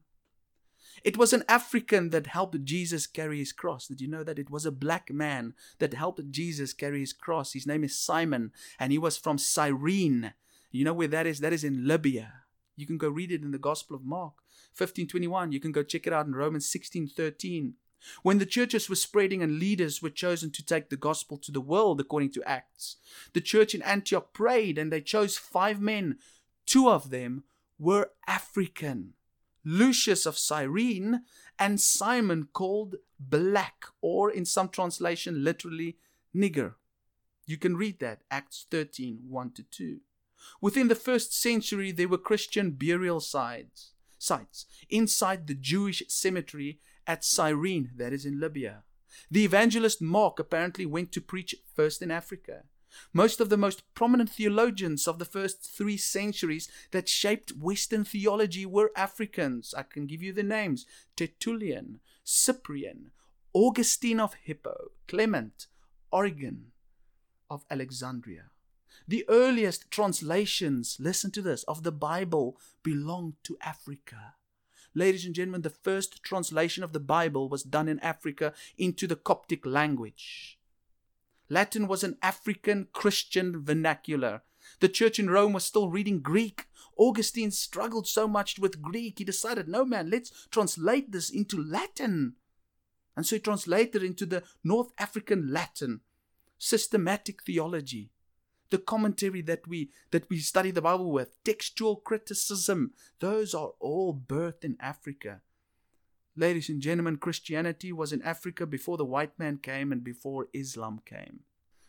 It 1.03 1.17
was 1.17 1.33
an 1.33 1.43
African 1.47 2.11
that 2.11 2.27
helped 2.27 2.63
Jesus 2.63 3.07
carry 3.07 3.39
his 3.39 3.51
cross. 3.51 3.87
Did 3.87 4.01
you 4.01 4.07
know 4.07 4.23
that? 4.23 4.37
It 4.37 4.51
was 4.51 4.65
a 4.65 4.71
black 4.71 5.11
man 5.11 5.55
that 5.79 5.93
helped 5.93 6.31
Jesus 6.31 6.73
carry 6.73 6.99
his 6.99 7.13
cross. 7.13 7.53
His 7.53 7.65
name 7.65 7.83
is 7.83 7.97
Simon, 7.97 8.51
and 8.79 8.91
he 8.91 8.97
was 8.97 9.17
from 9.17 9.37
Cyrene. 9.37 10.33
You 10.71 10.85
know 10.85 10.93
where 10.93 11.07
that 11.07 11.25
is? 11.25 11.39
That 11.39 11.53
is 11.53 11.63
in 11.63 11.87
Libya. 11.87 12.33
You 12.75 12.85
can 12.85 12.97
go 12.97 13.09
read 13.09 13.31
it 13.31 13.41
in 13.41 13.51
the 13.51 13.57
Gospel 13.57 13.95
of 13.95 14.05
Mark 14.05 14.33
15:21. 14.73 15.51
You 15.51 15.59
can 15.59 15.71
go 15.71 15.83
check 15.83 16.05
it 16.05 16.13
out 16.13 16.27
in 16.27 16.35
Romans 16.35 16.69
16:13. 16.69 17.75
When 18.23 18.39
the 18.39 18.45
churches 18.45 18.89
were 18.89 18.95
spreading 18.95 19.43
and 19.43 19.59
leaders 19.59 20.01
were 20.01 20.09
chosen 20.09 20.51
to 20.51 20.65
take 20.65 20.89
the 20.89 20.97
gospel 20.97 21.37
to 21.37 21.51
the 21.51 21.61
world, 21.61 21.99
according 21.99 22.31
to 22.31 22.43
Acts, 22.43 22.97
the 23.33 23.41
church 23.41 23.75
in 23.75 23.81
Antioch 23.83 24.33
prayed 24.33 24.77
and 24.77 24.91
they 24.91 25.01
chose 25.01 25.37
five 25.37 25.79
men. 25.79 26.17
Two 26.65 26.89
of 26.89 27.09
them 27.09 27.43
were 27.77 28.11
African 28.27 29.13
Lucius 29.63 30.25
of 30.25 30.37
Cyrene 30.37 31.23
and 31.59 31.79
Simon 31.79 32.47
called 32.51 32.95
black, 33.19 33.85
or 34.01 34.31
in 34.31 34.45
some 34.45 34.69
translation, 34.69 35.43
literally 35.43 35.97
nigger. 36.35 36.75
You 37.45 37.57
can 37.57 37.77
read 37.77 37.99
that, 37.99 38.21
Acts 38.31 38.65
13 38.71 39.19
1 39.27 39.51
to 39.51 39.63
2. 39.63 39.99
Within 40.59 40.87
the 40.87 40.95
first 40.95 41.39
century, 41.39 41.91
there 41.91 42.07
were 42.07 42.17
Christian 42.17 42.71
burial 42.71 43.19
sites, 43.19 43.91
sites 44.17 44.65
inside 44.89 45.47
the 45.47 45.53
Jewish 45.53 46.01
cemetery 46.07 46.79
at 47.05 47.23
Cyrene, 47.23 47.91
that 47.97 48.13
is 48.13 48.25
in 48.25 48.39
Libya. 48.39 48.83
The 49.29 49.43
evangelist 49.43 50.01
Mark 50.01 50.39
apparently 50.39 50.85
went 50.85 51.11
to 51.11 51.21
preach 51.21 51.55
first 51.75 52.01
in 52.01 52.11
Africa. 52.11 52.63
Most 53.13 53.39
of 53.39 53.49
the 53.49 53.57
most 53.57 53.83
prominent 53.93 54.29
theologians 54.29 55.07
of 55.07 55.19
the 55.19 55.25
first 55.25 55.63
three 55.63 55.97
centuries 55.97 56.69
that 56.91 57.09
shaped 57.09 57.51
Western 57.51 58.03
theology 58.03 58.65
were 58.65 58.91
Africans. 58.95 59.73
I 59.77 59.83
can 59.83 60.07
give 60.07 60.21
you 60.21 60.33
the 60.33 60.43
names 60.43 60.85
Tertullian, 61.15 61.99
Cyprian, 62.23 63.11
Augustine 63.53 64.19
of 64.19 64.35
Hippo, 64.43 64.91
Clement, 65.07 65.67
Origen 66.11 66.71
of 67.49 67.65
Alexandria. 67.69 68.45
The 69.07 69.25
earliest 69.27 69.91
translations, 69.91 70.97
listen 70.99 71.31
to 71.31 71.41
this, 71.41 71.63
of 71.63 71.83
the 71.83 71.91
Bible 71.91 72.57
belong 72.83 73.35
to 73.43 73.57
Africa. 73.61 74.35
Ladies 74.93 75.25
and 75.25 75.35
gentlemen, 75.35 75.61
the 75.61 75.69
first 75.69 76.21
translation 76.23 76.83
of 76.83 76.93
the 76.93 76.99
Bible 76.99 77.49
was 77.49 77.63
done 77.63 77.87
in 77.87 77.99
Africa 77.99 78.53
into 78.77 79.07
the 79.07 79.15
Coptic 79.15 79.65
language. 79.65 80.59
Latin 81.51 81.85
was 81.85 82.01
an 82.01 82.17
African 82.21 82.87
Christian 82.93 83.61
vernacular. 83.61 84.41
The 84.79 84.87
church 84.87 85.19
in 85.19 85.29
Rome 85.29 85.51
was 85.51 85.65
still 85.65 85.89
reading 85.89 86.21
Greek. 86.21 86.67
Augustine 86.97 87.51
struggled 87.51 88.07
so 88.07 88.25
much 88.25 88.57
with 88.57 88.81
Greek, 88.81 89.17
he 89.17 89.25
decided, 89.25 89.67
no 89.67 89.83
man, 89.83 90.09
let's 90.09 90.47
translate 90.49 91.11
this 91.11 91.29
into 91.29 91.61
Latin. 91.61 92.35
And 93.17 93.25
so 93.25 93.35
he 93.35 93.41
translated 93.41 94.01
into 94.01 94.25
the 94.25 94.43
North 94.63 94.93
African 94.97 95.51
Latin, 95.51 95.99
systematic 96.57 97.43
theology, 97.43 98.11
the 98.69 98.77
commentary 98.77 99.41
that 99.41 99.67
we 99.67 99.91
that 100.11 100.29
we 100.29 100.39
study 100.39 100.71
the 100.71 100.81
Bible 100.81 101.11
with, 101.11 101.35
textual 101.43 101.97
criticism, 101.97 102.93
those 103.19 103.53
are 103.53 103.71
all 103.81 104.15
birthed 104.15 104.63
in 104.63 104.77
Africa. 104.79 105.41
Ladies 106.35 106.69
and 106.69 106.81
gentlemen, 106.81 107.17
Christianity 107.17 107.91
was 107.91 108.13
in 108.13 108.21
Africa 108.21 108.65
before 108.65 108.95
the 108.95 109.05
white 109.05 109.37
man 109.37 109.57
came 109.57 109.91
and 109.91 110.01
before 110.01 110.47
Islam 110.53 111.01
came. 111.05 111.41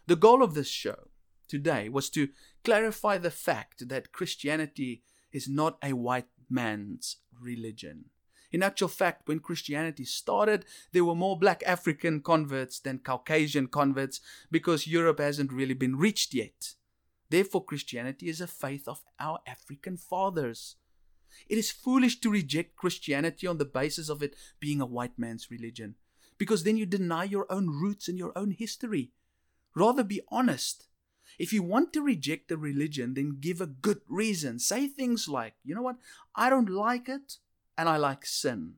The 0.09 0.17
goal 0.17 0.43
of 0.43 0.55
this 0.55 0.67
show 0.67 1.09
today 1.47 1.89
was 1.89 2.11
to 2.11 2.29
clarify 2.65 3.19
the 3.19 3.31
fact 3.31 3.89
that 3.89 4.11
Christianity 4.11 5.05
is 5.33 5.49
not 5.49 5.79
a 5.81 5.93
white 5.93 6.27
man's 6.51 7.19
religion. 7.41 8.07
In 8.51 8.65
actual 8.65 8.89
fact, 8.89 9.29
when 9.29 9.39
Christianity 9.39 10.05
started, 10.05 10.67
there 10.93 11.05
were 11.05 11.15
more 11.15 11.39
black 11.39 11.63
African 11.65 12.21
converts 12.21 12.81
than 12.81 12.99
Caucasian 12.99 13.69
converts 13.69 14.21
because 14.51 14.89
Europe 14.89 15.21
hasn't 15.21 15.53
really 15.53 15.75
been 15.75 15.97
reached 15.97 16.35
yet. 16.35 16.75
Therefore, 17.31 17.65
Christianity 17.65 18.29
is 18.29 18.41
a 18.41 18.49
faith 18.49 18.89
of 18.89 19.05
our 19.21 19.39
African 19.47 19.97
fathers. 19.97 20.77
It 21.49 21.59
is 21.59 21.71
foolish 21.71 22.21
to 22.21 22.31
reject 22.31 22.77
Christianity 22.77 23.47
on 23.47 23.59
the 23.59 23.65
basis 23.65 24.09
of 24.09 24.23
it 24.23 24.37
being 24.61 24.81
a 24.81 24.87
white 24.87 25.19
man's 25.19 25.51
religion, 25.51 25.97
because 26.39 26.65
then 26.65 26.77
you 26.77 26.87
deny 26.87 27.25
your 27.25 27.47
own 27.51 27.69
roots 27.69 28.09
and 28.09 28.19
your 28.19 28.33
own 28.37 28.51
history. 28.51 29.13
Rather 29.75 30.05
be 30.05 30.21
honest. 30.29 30.89
If 31.39 31.53
you 31.53 31.63
want 31.63 31.93
to 31.95 32.03
reject 32.03 32.51
a 32.51 32.57
religion, 32.57 33.15
then 33.15 33.39
give 33.41 33.61
a 33.61 33.67
good 33.67 34.01
reason. 34.07 34.59
Say 34.59 34.87
things 34.87 35.29
like, 35.29 35.55
you 35.65 35.75
know 35.75 35.83
what, 35.83 35.97
I 36.35 36.51
don't 36.51 36.69
like 36.69 37.09
it 37.09 37.39
and 37.79 37.89
I 37.89 37.97
like 37.97 38.27
sin. 38.27 38.75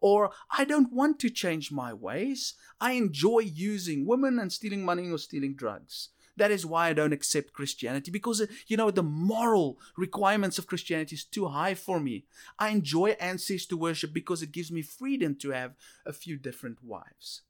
Or, 0.00 0.30
I 0.50 0.64
don't 0.64 0.92
want 0.92 1.18
to 1.20 1.30
change 1.30 1.72
my 1.72 1.92
ways. 1.92 2.54
I 2.80 2.92
enjoy 2.92 3.40
using 3.40 4.06
women 4.06 4.38
and 4.38 4.52
stealing 4.52 4.84
money 4.84 5.10
or 5.10 5.18
stealing 5.18 5.54
drugs. 5.54 6.10
That 6.36 6.50
is 6.50 6.66
why 6.66 6.88
I 6.88 6.92
don't 6.92 7.12
accept 7.12 7.52
Christianity 7.52 8.10
because, 8.10 8.40
uh, 8.40 8.46
you 8.66 8.76
know, 8.76 8.90
the 8.90 9.02
moral 9.02 9.78
requirements 9.96 10.58
of 10.58 10.66
Christianity 10.66 11.14
is 11.14 11.24
too 11.24 11.46
high 11.46 11.74
for 11.74 12.00
me. 12.00 12.24
I 12.58 12.70
enjoy 12.70 13.10
ancestor 13.20 13.76
worship 13.76 14.12
because 14.12 14.42
it 14.42 14.52
gives 14.52 14.72
me 14.72 14.82
freedom 14.82 15.36
to 15.36 15.50
have 15.50 15.74
a 16.04 16.12
few 16.12 16.36
different 16.36 16.82
wives. 16.82 17.42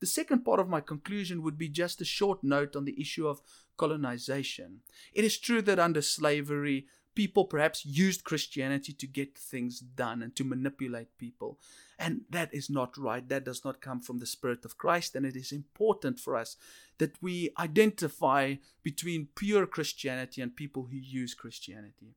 The 0.00 0.06
second 0.06 0.44
part 0.44 0.60
of 0.60 0.68
my 0.68 0.80
conclusion 0.80 1.42
would 1.42 1.56
be 1.56 1.68
just 1.68 2.00
a 2.00 2.04
short 2.04 2.42
note 2.42 2.76
on 2.76 2.84
the 2.84 3.00
issue 3.00 3.26
of 3.26 3.40
colonization. 3.76 4.80
It 5.12 5.24
is 5.24 5.38
true 5.38 5.62
that 5.62 5.78
under 5.78 6.02
slavery, 6.02 6.86
people 7.14 7.44
perhaps 7.44 7.86
used 7.86 8.24
Christianity 8.24 8.92
to 8.92 9.06
get 9.06 9.36
things 9.36 9.80
done 9.80 10.22
and 10.22 10.34
to 10.36 10.44
manipulate 10.44 11.16
people. 11.18 11.58
And 11.98 12.22
that 12.30 12.52
is 12.52 12.68
not 12.68 12.96
right. 12.98 13.28
That 13.28 13.44
does 13.44 13.64
not 13.64 13.80
come 13.80 14.00
from 14.00 14.18
the 14.18 14.26
Spirit 14.26 14.64
of 14.64 14.78
Christ. 14.78 15.14
And 15.14 15.24
it 15.24 15.36
is 15.36 15.52
important 15.52 16.18
for 16.18 16.36
us 16.36 16.56
that 16.98 17.22
we 17.22 17.50
identify 17.58 18.56
between 18.82 19.28
pure 19.34 19.66
Christianity 19.66 20.42
and 20.42 20.56
people 20.56 20.88
who 20.90 20.96
use 20.96 21.34
Christianity. 21.34 22.16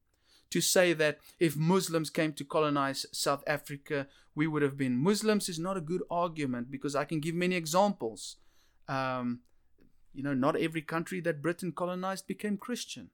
to 0.49 0.62
say 0.62 0.93
that 0.93 1.19
if 1.39 1.55
Muslims 1.55 2.10
came 2.10 2.33
to 2.33 2.45
colonize 2.45 3.05
South 3.12 3.43
Africa, 3.45 4.07
we 4.33 4.47
would 4.47 4.62
have 4.62 4.77
been 4.77 4.97
Muslims 4.97 5.49
is 5.49 5.60
not 5.60 5.77
a 5.77 5.81
good 5.81 6.03
argument 6.10 6.71
because 6.71 6.95
I 6.95 7.05
can 7.05 7.19
give 7.19 7.36
many 7.36 7.55
examples. 7.55 8.38
Um, 8.88 9.41
you 10.13 10.23
know, 10.23 10.33
not 10.33 10.55
every 10.55 10.81
country 10.81 11.19
that 11.21 11.41
Britain 11.41 11.71
colonized 11.71 12.27
became 12.27 12.57
Christian. 12.57 13.10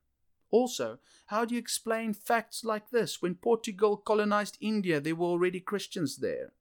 Also, 0.53 0.99
how 1.25 1.45
do 1.45 1.55
you 1.55 1.59
explain 1.59 2.13
facts 2.13 2.63
like 2.63 2.91
this? 2.91 3.23
When 3.23 3.33
Portugal 3.33 3.97
colonized 3.97 4.55
India, 4.61 5.01
there 5.01 5.15
were 5.15 5.25
already 5.25 5.59
Christians 5.59 6.17
there. 6.17 6.53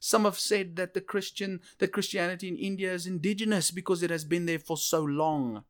Some 0.00 0.24
have 0.24 0.36
said 0.36 0.74
that 0.74 0.94
the 0.94 1.00
Christian 1.00 1.60
that 1.78 1.92
Christianity 1.92 2.48
in 2.48 2.56
India 2.56 2.92
is 2.92 3.06
indigenous 3.06 3.70
because 3.70 4.02
it 4.02 4.10
has 4.10 4.24
been 4.24 4.46
there 4.46 4.58
for 4.58 4.76
so 4.76 5.00
long. 5.00 5.62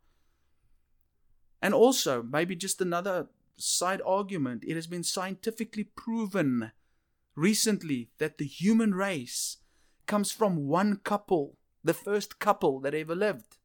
And 1.61 1.75
also, 1.75 2.23
maybe 2.23 2.57
just 2.57 2.81
another 2.81 3.29
side 3.59 4.01
argument, 4.07 4.65
it 4.67 4.75
has 4.75 4.87
been 4.87 5.05
scientifically 5.05 5.85
proven 5.85 6.73
recently 7.35 8.09
that 8.17 8.39
the 8.39 8.47
human 8.47 8.95
race 8.95 9.59
comes 10.07 10.33
from 10.33 10.67
one 10.67 10.97
couple, 11.05 11.59
the 11.85 11.93
first 11.93 12.39
couple 12.39 12.81
that 12.81 12.95
ever 12.95 13.15
lived. 13.15 13.59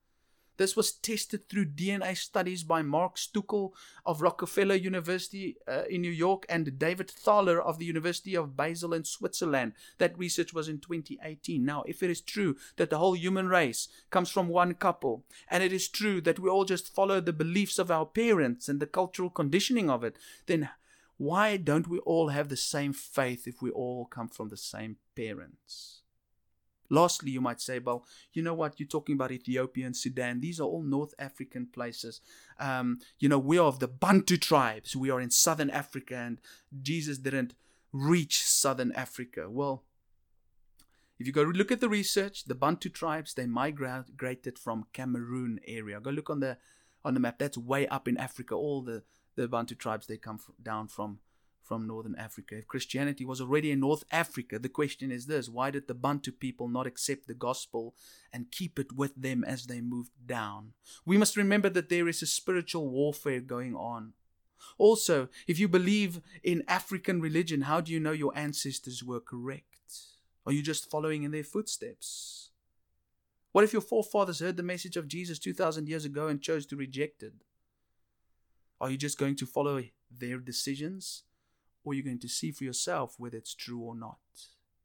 This 0.62 0.76
was 0.76 0.91
tested 0.91 1.50
through 1.50 1.74
DNA 1.74 2.15
studies 2.15 2.63
by 2.63 2.84
Mark 2.84 3.15
Stoeckle 3.15 3.71
of 4.06 4.21
Rockefeller 4.21 4.76
University 4.76 5.58
uh, 5.67 5.86
in 5.89 6.02
New 6.02 6.12
York 6.12 6.45
and 6.50 6.78
David 6.78 7.10
Thaler 7.10 7.60
of 7.60 7.80
the 7.80 7.86
University 7.86 8.36
of 8.36 8.56
Basel 8.56 8.93
in 8.93 9.04
Switzerland. 9.04 9.74
That 9.97 10.15
research 10.19 10.54
was 10.54 10.69
in 10.69 10.78
2018. 10.78 11.65
Now, 11.65 11.82
if 11.88 12.04
it 12.04 12.12
is 12.12 12.21
true 12.21 12.58
that 12.76 12.91
the 12.91 13.00
whole 13.00 13.15
human 13.15 13.47
race 13.47 13.88
comes 14.12 14.30
from 14.30 14.50
one 14.50 14.76
couple, 14.76 15.26
and 15.50 15.63
it 15.63 15.74
is 15.74 15.88
true 15.88 16.21
that 16.21 16.38
we 16.38 16.47
all 16.47 16.65
just 16.65 16.93
follow 16.93 17.19
the 17.19 17.34
beliefs 17.34 17.80
of 17.80 17.89
our 17.89 18.06
parents 18.06 18.69
and 18.69 18.80
the 18.80 18.86
cultural 18.86 19.32
conditioning 19.32 19.89
of 19.89 20.04
it, 20.04 20.15
then 20.45 20.69
why 21.17 21.58
don't 21.58 21.88
we 21.88 21.97
all 22.02 22.28
have 22.28 22.50
the 22.50 22.56
same 22.56 22.93
faith 22.93 23.47
if 23.47 23.63
we 23.63 23.71
all 23.71 24.06
come 24.06 24.28
from 24.28 24.50
the 24.50 24.58
same 24.58 24.97
parents? 25.15 26.01
Lastly, 26.91 27.32
you 27.32 27.39
might 27.39 27.62
say, 27.62 27.80
well, 27.80 28.06
you 28.34 28.43
know 28.43 28.54
what? 28.54 28.77
You're 28.77 28.88
talking 28.88 29.15
about 29.15 29.32
Ethiopia 29.32 29.86
and 29.86 29.95
Sudan. 29.95 30.41
These 30.41 30.60
are 30.60 30.67
all 30.67 30.84
North 30.84 31.13
African 31.17 31.67
places. 31.67 32.19
Um, 32.60 32.99
you 33.17 33.30
know, 33.30 33.39
we 33.39 33.58
are 33.58 33.65
of 33.65 33.80
the 33.80 33.88
Bantu 33.88 34.38
tribes. 34.38 34.93
We 34.93 35.10
are 35.10 35.21
in 35.21 35.32
Southern 35.32 35.69
Africa, 35.69 36.15
and 36.15 36.41
Jesus 36.82 37.17
didn't 37.17 37.56
reach 37.93 38.43
Southern 38.43 38.91
Africa. 38.91 39.49
Well, 39.49 39.84
if 41.17 41.25
you 41.25 41.32
go 41.34 41.43
look 41.43 41.71
at 41.71 41.80
the 41.80 41.89
research, 41.89 42.43
the 42.43 42.56
Bantu 42.56 42.89
tribes 42.89 43.34
they 43.34 43.45
migrated 43.45 44.60
from 44.60 44.88
Cameroon 44.91 45.62
area. 45.65 46.01
Go 46.01 46.12
look 46.12 46.30
on 46.30 46.41
the 46.41 46.58
on 47.06 47.13
the 47.13 47.21
map. 47.21 47.39
That's 47.39 47.58
way 47.58 47.88
up 47.88 48.08
in 48.08 48.17
Africa. 48.17 48.56
All 48.56 48.82
the 48.82 49.04
the 49.36 49.47
Bantu 49.47 49.75
tribes 49.75 50.08
they 50.08 50.17
come 50.17 50.38
from, 50.38 50.56
down 50.62 50.88
from 50.89 51.19
from 51.63 51.88
northern 51.88 52.15
Africa. 52.15 52.58
If 52.58 52.67
Christianity 52.67 53.26
was 53.26 53.39
already 53.39 53.71
in 53.71 53.80
North 53.80 54.04
Africa, 54.12 54.60
the 54.60 54.69
question 54.69 55.12
is 55.12 55.26
this 55.26 55.50
why 55.50 55.71
did 55.71 55.88
the 55.88 55.93
Bantu 55.93 56.32
people 56.32 56.67
not 56.67 56.88
accept 56.88 57.28
the 57.28 57.34
gospel 57.34 57.95
and 58.34 58.52
keep 58.52 58.80
it 58.80 58.93
with 58.93 59.15
them 59.15 59.43
as 59.43 59.65
they 59.65 59.82
moved 59.82 60.12
down? 60.26 60.74
We 61.06 61.17
must 61.17 61.38
remember 61.38 61.69
that 61.69 61.89
there 61.89 62.08
is 62.08 62.21
a 62.21 62.28
spiritual 62.28 62.89
warfare 62.89 63.39
going 63.41 63.76
on. 63.76 64.13
Also, 64.78 65.28
if 65.47 65.60
you 65.60 65.67
believe 65.67 66.21
in 66.43 66.63
African 66.67 67.21
religion, 67.21 67.62
how 67.62 67.82
do 67.82 67.91
you 67.91 68.00
know 68.00 68.12
your 68.12 68.38
ancestors 68.38 69.04
were 69.04 69.19
correct? 69.19 69.65
Are 70.45 70.52
you 70.52 70.62
just 70.62 70.89
following 70.89 71.24
in 71.24 71.32
their 71.32 71.43
footsteps? 71.43 72.50
What 73.52 73.63
if 73.63 73.74
your 73.74 73.82
forefathers 73.82 74.39
heard 74.39 74.58
the 74.58 74.63
message 74.63 74.97
of 74.97 75.08
Jesus 75.08 75.39
2,000 75.39 75.89
years 75.89 76.06
ago 76.06 76.28
and 76.28 76.41
chose 76.41 76.65
to 76.67 76.76
reject 76.76 77.21
it? 77.21 77.34
Are 78.80 78.89
you 78.89 78.97
just 78.97 79.17
going 79.17 79.36
to 79.38 79.45
follow 79.45 79.84
their 80.10 80.38
decisions? 80.39 81.24
Or 81.84 81.94
you're 81.94 82.04
going 82.04 82.20
to 82.20 82.30
see 82.30 82.52
for 82.52 82.63
yourself 82.63 83.15
whether 83.17 83.38
it's 83.38 83.56
true 83.56 83.80
or 83.80 83.96
not. 83.96 84.17